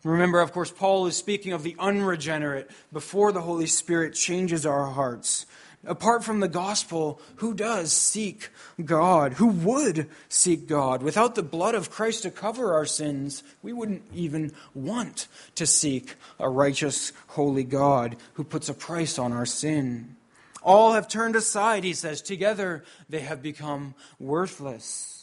Remember, 0.05 0.39
of 0.39 0.53
course, 0.53 0.71
Paul 0.71 1.09
is 1.09 1.17
speaking 1.17 1.53
of 1.53 1.65
the 1.65 1.75
unregenerate 1.81 2.71
before 2.93 3.33
the 3.33 3.43
Holy 3.43 3.67
Spirit 3.67 4.15
changes 4.15 4.65
our 4.65 4.87
hearts. 4.93 5.45
Apart 5.87 6.25
from 6.25 6.40
the 6.40 6.49
gospel, 6.49 7.20
who 7.37 7.55
does 7.55 7.92
seek 7.92 8.51
God? 8.85 9.35
Who 9.35 9.46
would 9.46 10.09
seek 10.29 10.66
God? 10.66 11.03
Without 11.03 11.37
the 11.37 11.42
blood 11.42 11.75
of 11.75 11.90
Christ 11.90 12.25
to 12.25 12.31
cover 12.31 12.75
our 12.75 12.87
sins, 12.87 13.44
we 13.62 13.72
wouldn't 13.72 14.03
even 14.12 14.53
want 14.75 15.29
to 15.55 15.66
seek 15.66 16.16
a 16.40 16.51
righteous, 16.51 17.12
holy 17.29 17.64
God 17.64 18.16
who 18.35 18.44
puts 18.44 18.68
a 18.68 18.75
price 18.75 19.18
on 19.18 19.33
our 19.33 19.46
sin. 19.46 20.16
All 20.62 20.94
have 20.94 21.07
turned 21.07 21.37
aside, 21.37 21.85
he 21.85 21.94
says. 21.94 22.20
Together 22.20 22.85
they 23.09 23.20
have 23.20 23.40
become 23.40 23.94
worthless. 24.18 25.16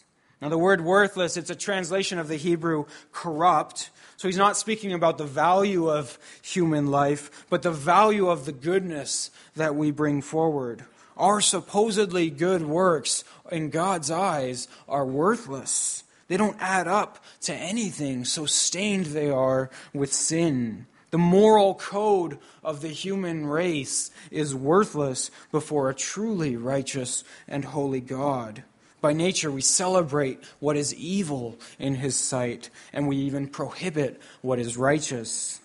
Now, 0.43 0.49
the 0.49 0.57
word 0.57 0.81
worthless, 0.81 1.37
it's 1.37 1.49
a 1.49 1.55
translation 1.55 2.19
of 2.19 2.27
the 2.27 2.35
Hebrew 2.35 2.83
corrupt. 3.13 3.91
So 4.17 4.27
he's 4.27 4.35
not 4.35 4.57
speaking 4.57 4.91
about 4.91 5.17
the 5.17 5.23
value 5.23 5.89
of 5.89 6.19
human 6.41 6.87
life, 6.87 7.45
but 7.49 7.61
the 7.61 7.71
value 7.71 8.27
of 8.27 8.43
the 8.43 8.51
goodness 8.51 9.31
that 9.55 9.73
we 9.73 9.89
bring 9.89 10.21
forward. 10.21 10.83
Our 11.15 11.39
supposedly 11.39 12.29
good 12.29 12.63
works 12.63 13.23
in 13.53 13.69
God's 13.69 14.11
eyes 14.11 14.67
are 14.89 15.05
worthless. 15.05 16.03
They 16.27 16.35
don't 16.35 16.57
add 16.59 16.89
up 16.89 17.23
to 17.43 17.53
anything, 17.53 18.25
so 18.25 18.45
stained 18.45 19.05
they 19.05 19.29
are 19.29 19.69
with 19.93 20.11
sin. 20.11 20.87
The 21.11 21.19
moral 21.19 21.75
code 21.75 22.37
of 22.65 22.81
the 22.81 22.89
human 22.89 23.45
race 23.45 24.11
is 24.29 24.53
worthless 24.53 25.31
before 25.53 25.89
a 25.89 25.95
truly 25.95 26.57
righteous 26.57 27.23
and 27.47 27.63
holy 27.63 28.01
God. 28.01 28.63
By 29.03 29.11
nature, 29.11 29.51
we 29.51 29.59
celebrate 29.59 30.41
what 30.61 30.77
is 30.77 30.95
evil 30.95 31.59
in 31.77 31.95
his 31.95 32.15
sight, 32.15 32.69
and 32.93 33.05
we 33.05 33.17
even 33.17 33.49
prohibit 33.49 34.21
what 34.41 34.59
is 34.59 34.77
righteous. 34.77 35.59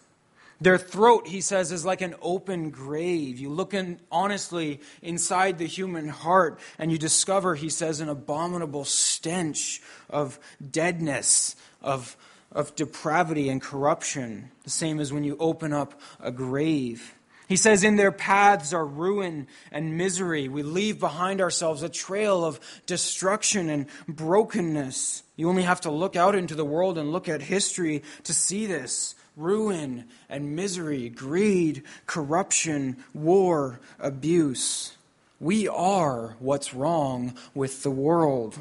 Their 0.61 0.77
throat, 0.77 1.29
he 1.29 1.41
says, 1.41 1.71
is 1.71 1.85
like 1.85 2.01
an 2.01 2.17
open 2.21 2.71
grave. 2.71 3.39
You 3.39 3.51
look 3.51 3.75
in 3.75 4.01
honestly 4.11 4.81
inside 5.03 5.59
the 5.59 5.69
human 5.69 6.09
heart, 6.09 6.59
and 6.81 6.91
you 6.91 6.99
discover, 6.99 7.55
he 7.55 7.71
says, 7.71 8.01
an 8.01 8.09
abominable 8.09 8.85
stench 8.85 9.83
of 10.11 10.41
deadness, 10.73 11.55
of, 11.81 12.17
of 12.51 12.75
depravity 12.75 13.51
and 13.51 13.63
corruption. 13.63 14.51
The 14.65 14.71
same 14.71 14.99
as 14.99 15.13
when 15.13 15.23
you 15.23 15.37
open 15.39 15.73
up 15.73 16.01
a 16.19 16.33
grave. 16.33 17.15
He 17.49 17.57
says, 17.57 17.83
In 17.83 17.97
their 17.97 18.13
paths 18.13 18.75
are 18.75 18.87
ruin 18.87 19.47
and 19.73 19.97
misery. 19.97 20.49
We 20.49 20.63
leave 20.63 21.01
behind 21.01 21.41
ourselves 21.41 21.83
a 21.83 21.89
trail 21.89 22.45
of 22.45 22.61
destruction 22.85 23.71
and 23.71 23.87
brokenness. 24.07 25.23
You 25.37 25.49
only 25.49 25.63
have 25.63 25.81
to 25.83 25.91
look 25.91 26.15
out 26.15 26.35
into 26.35 26.55
the 26.55 26.65
world 26.65 26.99
and 26.99 27.11
look 27.11 27.29
at 27.29 27.41
history 27.41 28.03
to 28.25 28.35
see 28.35 28.67
this 28.67 29.15
ruin 29.35 30.05
and 30.29 30.57
misery, 30.57 31.09
greed, 31.09 31.85
corruption, 32.07 32.97
war, 33.15 33.81
abuse. 33.99 34.97
We 35.41 35.69
are 35.69 36.37
what's 36.41 36.75
wrong 36.75 37.35
with 37.55 37.83
the 37.83 37.91
world. 37.91 38.59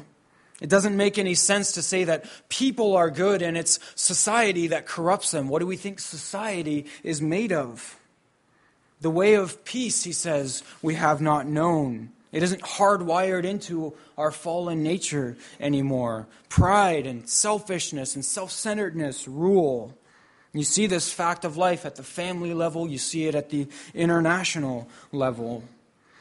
It 0.60 0.70
doesn't 0.70 0.96
make 0.96 1.18
any 1.18 1.34
sense 1.34 1.72
to 1.72 1.82
say 1.82 2.04
that 2.04 2.24
people 2.48 2.96
are 2.96 3.10
good 3.10 3.42
and 3.42 3.56
it's 3.56 3.78
society 3.96 4.68
that 4.68 4.86
corrupts 4.86 5.30
them. 5.30 5.48
What 5.48 5.58
do 5.58 5.66
we 5.66 5.76
think 5.76 6.00
society 6.00 6.86
is 7.02 7.20
made 7.20 7.52
of? 7.52 7.98
The 9.00 9.10
way 9.10 9.34
of 9.34 9.64
peace, 9.64 10.02
he 10.04 10.12
says, 10.12 10.62
we 10.82 10.94
have 10.94 11.20
not 11.20 11.46
known. 11.46 12.10
It 12.32 12.42
isn't 12.42 12.62
hardwired 12.62 13.44
into 13.44 13.94
our 14.16 14.30
fallen 14.30 14.82
nature 14.82 15.36
anymore. 15.60 16.26
Pride 16.48 17.06
and 17.06 17.28
selfishness 17.28 18.14
and 18.16 18.24
self 18.24 18.50
centeredness 18.50 19.26
rule. 19.26 19.96
You 20.52 20.64
see 20.64 20.86
this 20.86 21.12
fact 21.12 21.44
of 21.44 21.56
life 21.56 21.86
at 21.86 21.96
the 21.96 22.02
family 22.02 22.54
level, 22.54 22.88
you 22.88 22.98
see 22.98 23.26
it 23.26 23.34
at 23.34 23.50
the 23.50 23.68
international 23.94 24.88
level. 25.12 25.62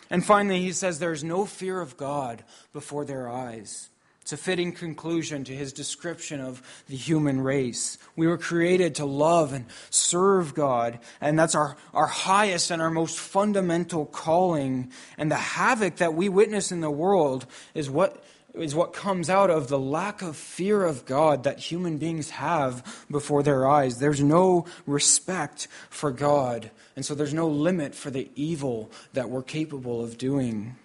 And 0.09 0.25
finally, 0.25 0.61
he 0.61 0.71
says 0.71 0.99
there's 0.99 1.23
no 1.23 1.45
fear 1.45 1.81
of 1.81 1.97
God 1.97 2.43
before 2.71 3.03
their 3.03 3.29
eyes. 3.29 3.89
It's 4.27 4.33
a 4.33 4.35
fitting 4.35 4.73
conclusion 4.73 5.45
to 5.45 5.55
his 5.55 5.71
description 5.71 6.41
of 6.41 6.61
the 6.89 6.97
human 6.97 7.39
race. 7.39 7.97
We 8.17 8.27
were 8.27 8.37
created 8.37 8.95
to 8.95 9.05
love 9.05 9.53
and 9.53 9.67
serve 9.89 10.53
God, 10.53 10.99
and 11.21 11.39
that's 11.39 11.55
our, 11.55 11.77
our 11.93 12.07
highest 12.07 12.69
and 12.69 12.81
our 12.81 12.89
most 12.89 13.17
fundamental 13.17 14.05
calling. 14.05 14.91
And 15.17 15.31
the 15.31 15.35
havoc 15.35 15.95
that 15.99 16.13
we 16.13 16.27
witness 16.27 16.73
in 16.73 16.81
the 16.81 16.91
world 16.91 17.45
is 17.73 17.89
what 17.89 18.21
is 18.53 18.75
what 18.75 18.91
comes 18.91 19.29
out 19.29 19.49
of 19.49 19.69
the 19.69 19.79
lack 19.79 20.21
of 20.21 20.35
fear 20.35 20.83
of 20.83 21.05
God 21.05 21.45
that 21.45 21.59
human 21.59 21.97
beings 21.97 22.31
have 22.31 23.05
before 23.09 23.43
their 23.43 23.65
eyes. 23.65 23.99
There's 23.99 24.21
no 24.21 24.65
respect 24.85 25.69
for 25.89 26.11
God, 26.11 26.69
and 26.97 27.05
so 27.05 27.15
there's 27.15 27.33
no 27.33 27.47
limit 27.47 27.95
for 27.95 28.09
the 28.09 28.29
evil 28.35 28.91
that 29.13 29.29
we're 29.29 29.41
capable 29.41 30.03
of 30.03 30.17
doing. 30.17 30.75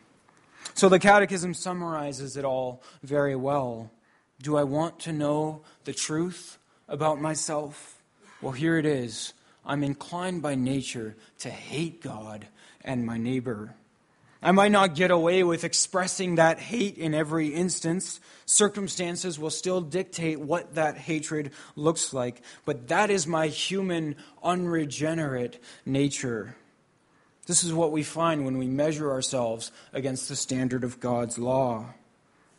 So 0.74 0.88
the 0.88 0.98
Catechism 0.98 1.54
summarizes 1.54 2.37
it 2.37 2.44
all 2.44 2.82
very 3.02 3.37
well. 3.37 3.90
Do 4.40 4.56
I 4.56 4.64
want 4.64 4.98
to 5.00 5.12
know 5.12 5.62
the 5.85 5.92
truth 5.92 6.58
about 6.88 7.20
myself? 7.20 8.02
Well, 8.40 8.52
here 8.52 8.78
it 8.78 8.87
is. 8.87 9.35
I'm 9.64 9.85
inclined 9.85 10.42
by 10.42 10.56
nature 10.56 11.14
to 11.40 11.50
hate 11.50 12.02
God 12.02 12.48
and 12.85 13.06
my 13.06 13.18
neighbor. 13.18 13.74
I 14.42 14.50
might 14.50 14.72
not 14.72 14.96
get 14.96 15.12
away 15.12 15.44
with 15.44 15.62
expressing 15.62 16.35
that 16.35 16.58
hate 16.58 16.98
in 16.98 17.14
every 17.14 17.48
instance. 17.48 18.18
Circumstances 18.44 19.38
will 19.38 19.50
still 19.50 19.80
dictate 19.80 20.40
what 20.40 20.74
that 20.74 20.96
hatred 20.96 21.52
looks 21.76 22.12
like. 22.12 22.42
But 22.64 22.88
that 22.88 23.08
is 23.08 23.24
my 23.24 23.46
human, 23.46 24.16
unregenerate 24.42 25.62
nature. 25.87 26.56
This 27.46 27.64
is 27.64 27.74
what 27.74 27.92
we 27.92 28.02
find 28.02 28.44
when 28.44 28.59
we 28.59 28.68
measure 28.68 29.11
ourselves 29.11 29.72
against 29.92 30.28
the 30.28 30.37
standard 30.37 30.85
of 30.85 31.00
God's 31.00 31.38
law. 31.38 31.87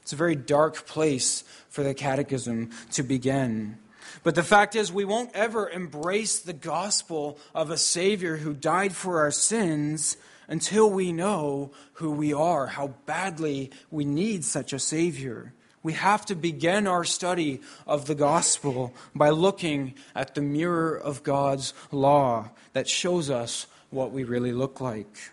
It's 0.01 0.13
a 0.13 0.17
very 0.17 0.35
dark 0.35 0.85
place 0.85 1.45
for 1.69 1.83
the 1.83 1.93
catechism 1.93 2.71
to 2.91 3.03
begin. 3.03 3.77
But 4.23 4.35
the 4.35 4.43
fact 4.43 4.75
is, 4.75 4.91
we 4.91 5.05
won't 5.05 5.33
ever 5.33 5.69
embrace 5.69 6.39
the 6.39 6.53
gospel 6.53 7.39
of 7.55 7.69
a 7.69 7.77
Savior 7.77 8.37
who 8.37 8.53
died 8.53 8.93
for 8.93 9.19
our 9.19 9.31
sins 9.31 10.17
until 10.49 10.89
we 10.89 11.13
know 11.13 11.71
who 11.93 12.11
we 12.11 12.33
are, 12.33 12.67
how 12.67 12.87
badly 13.05 13.71
we 13.89 14.03
need 14.03 14.43
such 14.43 14.73
a 14.73 14.79
Savior. 14.79 15.53
We 15.81 15.93
have 15.93 16.25
to 16.27 16.35
begin 16.35 16.85
our 16.85 17.05
study 17.05 17.61
of 17.87 18.05
the 18.05 18.15
gospel 18.15 18.93
by 19.15 19.29
looking 19.29 19.95
at 20.13 20.35
the 20.35 20.41
mirror 20.41 20.95
of 20.97 21.23
God's 21.23 21.73
law 21.91 22.51
that 22.73 22.89
shows 22.89 23.29
us 23.29 23.67
what 23.93 24.11
we 24.11 24.23
really 24.23 24.51
look 24.51 24.81
like. 24.81 25.31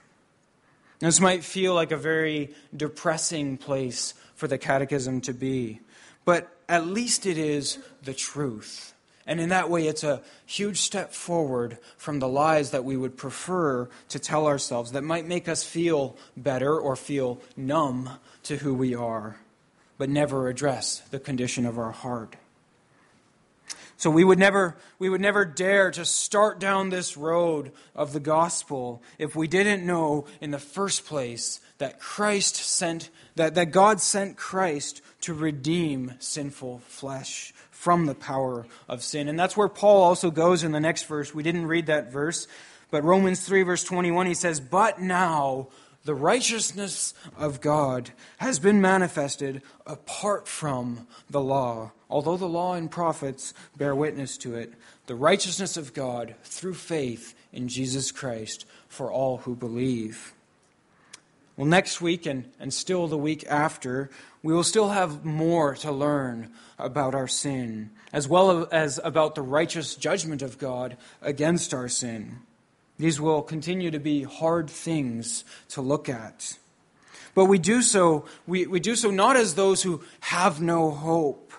This 1.00 1.20
might 1.20 1.44
feel 1.44 1.74
like 1.74 1.92
a 1.92 1.96
very 1.96 2.54
depressing 2.76 3.56
place 3.56 4.14
for 4.34 4.46
the 4.46 4.58
catechism 4.58 5.22
to 5.22 5.32
be, 5.32 5.80
but 6.24 6.48
at 6.68 6.86
least 6.86 7.26
it 7.26 7.38
is 7.38 7.78
the 8.02 8.14
truth. 8.14 8.94
And 9.26 9.40
in 9.40 9.50
that 9.50 9.70
way, 9.70 9.86
it's 9.86 10.04
a 10.04 10.22
huge 10.44 10.78
step 10.78 11.12
forward 11.12 11.78
from 11.96 12.18
the 12.18 12.28
lies 12.28 12.70
that 12.72 12.84
we 12.84 12.96
would 12.96 13.16
prefer 13.16 13.88
to 14.08 14.18
tell 14.18 14.46
ourselves 14.46 14.92
that 14.92 15.02
might 15.02 15.26
make 15.26 15.48
us 15.48 15.62
feel 15.62 16.16
better 16.36 16.78
or 16.78 16.96
feel 16.96 17.40
numb 17.56 18.10
to 18.42 18.56
who 18.56 18.74
we 18.74 18.94
are, 18.94 19.36
but 19.98 20.10
never 20.10 20.48
address 20.48 21.00
the 21.10 21.20
condition 21.20 21.64
of 21.64 21.78
our 21.78 21.92
heart. 21.92 22.36
So 24.00 24.08
we 24.08 24.24
would 24.24 24.38
never 24.38 24.78
we 24.98 25.10
would 25.10 25.20
never 25.20 25.44
dare 25.44 25.90
to 25.90 26.06
start 26.06 26.58
down 26.58 26.88
this 26.88 27.18
road 27.18 27.70
of 27.94 28.14
the 28.14 28.18
gospel 28.18 29.02
if 29.18 29.36
we 29.36 29.46
didn't 29.46 29.84
know 29.84 30.24
in 30.40 30.52
the 30.52 30.58
first 30.58 31.04
place 31.04 31.60
that 31.76 32.00
Christ 32.00 32.56
sent 32.56 33.10
that, 33.34 33.56
that 33.56 33.72
God 33.72 34.00
sent 34.00 34.38
Christ 34.38 35.02
to 35.20 35.34
redeem 35.34 36.14
sinful 36.18 36.78
flesh 36.86 37.52
from 37.70 38.06
the 38.06 38.14
power 38.14 38.66
of 38.88 39.02
sin. 39.02 39.28
And 39.28 39.38
that's 39.38 39.54
where 39.54 39.68
Paul 39.68 40.02
also 40.02 40.30
goes 40.30 40.64
in 40.64 40.72
the 40.72 40.80
next 40.80 41.02
verse. 41.02 41.34
We 41.34 41.42
didn't 41.42 41.66
read 41.66 41.84
that 41.88 42.10
verse, 42.10 42.48
but 42.90 43.04
Romans 43.04 43.44
3 43.44 43.64
verse 43.64 43.84
21 43.84 44.24
he 44.24 44.32
says, 44.32 44.60
"But 44.60 44.98
now 44.98 45.68
the 46.04 46.14
righteousness 46.14 47.12
of 47.36 47.60
God 47.60 48.12
has 48.38 48.58
been 48.58 48.80
manifested 48.80 49.60
apart 49.86 50.48
from 50.48 51.06
the 51.28 51.42
law. 51.42 51.92
Although 52.10 52.36
the 52.36 52.48
law 52.48 52.74
and 52.74 52.90
prophets 52.90 53.54
bear 53.76 53.94
witness 53.94 54.36
to 54.38 54.56
it, 54.56 54.74
the 55.06 55.14
righteousness 55.14 55.76
of 55.76 55.94
God 55.94 56.34
through 56.42 56.74
faith 56.74 57.34
in 57.52 57.68
Jesus 57.68 58.10
Christ 58.10 58.66
for 58.88 59.10
all 59.10 59.38
who 59.38 59.54
believe. 59.54 60.34
Well, 61.56 61.68
next 61.68 62.00
week 62.00 62.26
and, 62.26 62.50
and 62.58 62.74
still 62.74 63.06
the 63.06 63.18
week 63.18 63.44
after, 63.46 64.10
we 64.42 64.52
will 64.52 64.64
still 64.64 64.88
have 64.88 65.24
more 65.24 65.74
to 65.76 65.92
learn 65.92 66.50
about 66.78 67.14
our 67.14 67.28
sin, 67.28 67.90
as 68.12 68.26
well 68.26 68.66
as 68.72 68.98
about 69.04 69.34
the 69.34 69.42
righteous 69.42 69.94
judgment 69.94 70.42
of 70.42 70.58
God 70.58 70.96
against 71.22 71.74
our 71.74 71.88
sin. 71.88 72.38
These 72.98 73.20
will 73.20 73.42
continue 73.42 73.90
to 73.90 74.00
be 74.00 74.22
hard 74.24 74.68
things 74.68 75.44
to 75.70 75.80
look 75.80 76.08
at. 76.08 76.56
But 77.34 77.44
we 77.44 77.58
do 77.58 77.82
so, 77.82 78.24
we, 78.46 78.66
we 78.66 78.80
do 78.80 78.96
so 78.96 79.10
not 79.10 79.36
as 79.36 79.54
those 79.54 79.82
who 79.82 80.02
have 80.20 80.60
no 80.60 80.90
hope, 80.90 81.49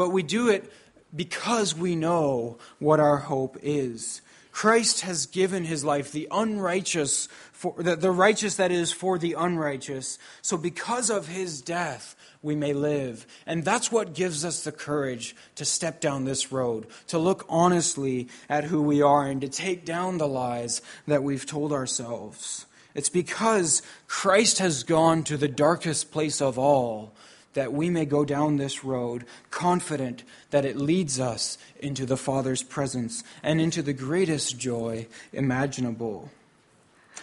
but 0.00 0.12
we 0.12 0.22
do 0.22 0.48
it 0.48 0.72
because 1.14 1.74
we 1.74 1.94
know 1.94 2.56
what 2.78 3.00
our 3.00 3.18
hope 3.18 3.58
is. 3.60 4.22
Christ 4.50 5.02
has 5.02 5.26
given 5.26 5.66
his 5.66 5.84
life, 5.84 6.10
the 6.10 6.26
unrighteous, 6.30 7.28
for, 7.52 7.74
the, 7.76 7.96
the 7.96 8.10
righteous 8.10 8.54
that 8.54 8.72
is 8.72 8.92
for 8.92 9.18
the 9.18 9.34
unrighteous. 9.34 10.18
So 10.40 10.56
because 10.56 11.10
of 11.10 11.28
his 11.28 11.60
death, 11.60 12.16
we 12.40 12.56
may 12.56 12.72
live. 12.72 13.26
And 13.44 13.62
that's 13.62 13.92
what 13.92 14.14
gives 14.14 14.42
us 14.42 14.64
the 14.64 14.72
courage 14.72 15.36
to 15.56 15.66
step 15.66 16.00
down 16.00 16.24
this 16.24 16.50
road, 16.50 16.86
to 17.08 17.18
look 17.18 17.44
honestly 17.50 18.28
at 18.48 18.64
who 18.64 18.80
we 18.80 19.02
are, 19.02 19.26
and 19.26 19.42
to 19.42 19.50
take 19.50 19.84
down 19.84 20.16
the 20.16 20.26
lies 20.26 20.80
that 21.08 21.22
we've 21.22 21.44
told 21.44 21.74
ourselves. 21.74 22.64
It's 22.94 23.10
because 23.10 23.82
Christ 24.08 24.60
has 24.60 24.82
gone 24.82 25.24
to 25.24 25.36
the 25.36 25.46
darkest 25.46 26.10
place 26.10 26.40
of 26.40 26.58
all 26.58 27.12
that 27.54 27.72
we 27.72 27.90
may 27.90 28.04
go 28.04 28.24
down 28.24 28.56
this 28.56 28.84
road 28.84 29.24
confident 29.50 30.22
that 30.50 30.64
it 30.64 30.76
leads 30.76 31.18
us 31.18 31.58
into 31.80 32.06
the 32.06 32.16
Father's 32.16 32.62
presence 32.62 33.24
and 33.42 33.60
into 33.60 33.82
the 33.82 33.92
greatest 33.92 34.58
joy 34.58 35.06
imaginable. 35.32 36.30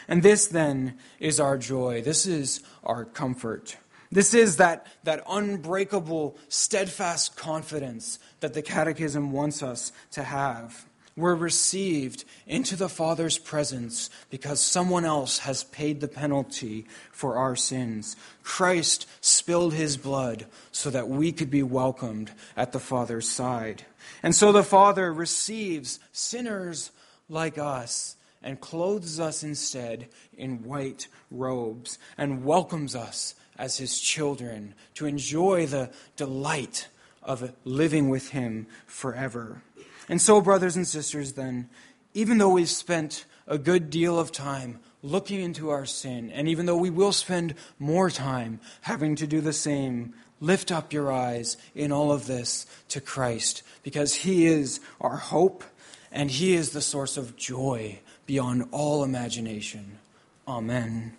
And 0.07 0.23
this 0.23 0.47
then 0.47 0.97
is 1.19 1.39
our 1.39 1.57
joy. 1.57 2.01
This 2.01 2.25
is 2.25 2.61
our 2.83 3.05
comfort. 3.05 3.77
This 4.11 4.33
is 4.33 4.57
that, 4.57 4.87
that 5.03 5.23
unbreakable, 5.29 6.37
steadfast 6.47 7.35
confidence 7.35 8.19
that 8.39 8.53
the 8.53 8.61
Catechism 8.61 9.31
wants 9.31 9.61
us 9.61 9.91
to 10.11 10.23
have. 10.23 10.86
We're 11.17 11.35
received 11.35 12.25
into 12.45 12.75
the 12.75 12.87
Father's 12.87 13.39
presence 13.39 14.11
because 14.29 14.61
someone 14.61 15.03
else 15.03 15.39
has 15.39 15.63
paid 15.63 15.99
the 15.99 16.07
penalty 16.07 16.85
for 17.11 17.37
our 17.37 17.55
sins. 17.55 18.15
Christ 18.43 19.07
spilled 19.19 19.73
his 19.73 19.97
blood 19.97 20.45
so 20.71 20.91
that 20.91 21.09
we 21.09 21.31
could 21.31 21.49
be 21.49 21.63
welcomed 21.63 22.29
at 22.55 22.71
the 22.71 22.79
Father's 22.79 23.27
side. 23.27 23.83
And 24.21 24.35
so 24.35 24.51
the 24.51 24.63
Father 24.63 25.11
receives 25.11 25.99
sinners 26.11 26.91
like 27.29 27.57
us 27.57 28.15
and 28.43 28.61
clothes 28.61 29.19
us 29.19 29.43
instead 29.43 30.09
in 30.37 30.63
white 30.63 31.07
robes 31.31 31.97
and 32.15 32.45
welcomes 32.45 32.95
us 32.95 33.33
as 33.57 33.77
his 33.77 33.99
children 33.99 34.75
to 34.93 35.07
enjoy 35.07 35.65
the 35.65 35.89
delight 36.15 36.89
of 37.23 37.53
living 37.65 38.09
with 38.09 38.29
him 38.29 38.67
forever. 38.85 39.63
And 40.09 40.21
so, 40.21 40.41
brothers 40.41 40.75
and 40.75 40.87
sisters, 40.87 41.33
then, 41.33 41.69
even 42.13 42.37
though 42.37 42.49
we've 42.49 42.69
spent 42.69 43.25
a 43.45 43.57
good 43.57 43.89
deal 43.89 44.17
of 44.17 44.31
time 44.31 44.79
looking 45.01 45.41
into 45.41 45.69
our 45.69 45.85
sin, 45.85 46.31
and 46.31 46.47
even 46.47 46.65
though 46.65 46.77
we 46.77 46.89
will 46.89 47.11
spend 47.11 47.55
more 47.79 48.09
time 48.09 48.59
having 48.81 49.15
to 49.15 49.27
do 49.27 49.41
the 49.41 49.53
same, 49.53 50.13
lift 50.39 50.71
up 50.71 50.93
your 50.93 51.11
eyes 51.11 51.57
in 51.75 51.91
all 51.91 52.11
of 52.11 52.27
this 52.27 52.65
to 52.89 53.01
Christ, 53.01 53.63
because 53.83 54.15
He 54.15 54.45
is 54.45 54.79
our 54.99 55.17
hope 55.17 55.63
and 56.11 56.31
He 56.31 56.53
is 56.53 56.71
the 56.71 56.81
source 56.81 57.17
of 57.17 57.35
joy 57.35 57.99
beyond 58.25 58.67
all 58.71 59.03
imagination. 59.03 59.99
Amen. 60.47 61.13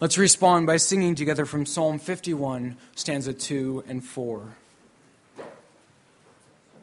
Let's 0.00 0.18
respond 0.18 0.66
by 0.66 0.76
singing 0.76 1.14
together 1.14 1.46
from 1.46 1.64
Psalm 1.64 1.98
51, 1.98 2.76
stanza 2.94 3.32
2 3.32 3.84
and 3.88 4.04
4. 4.04 4.56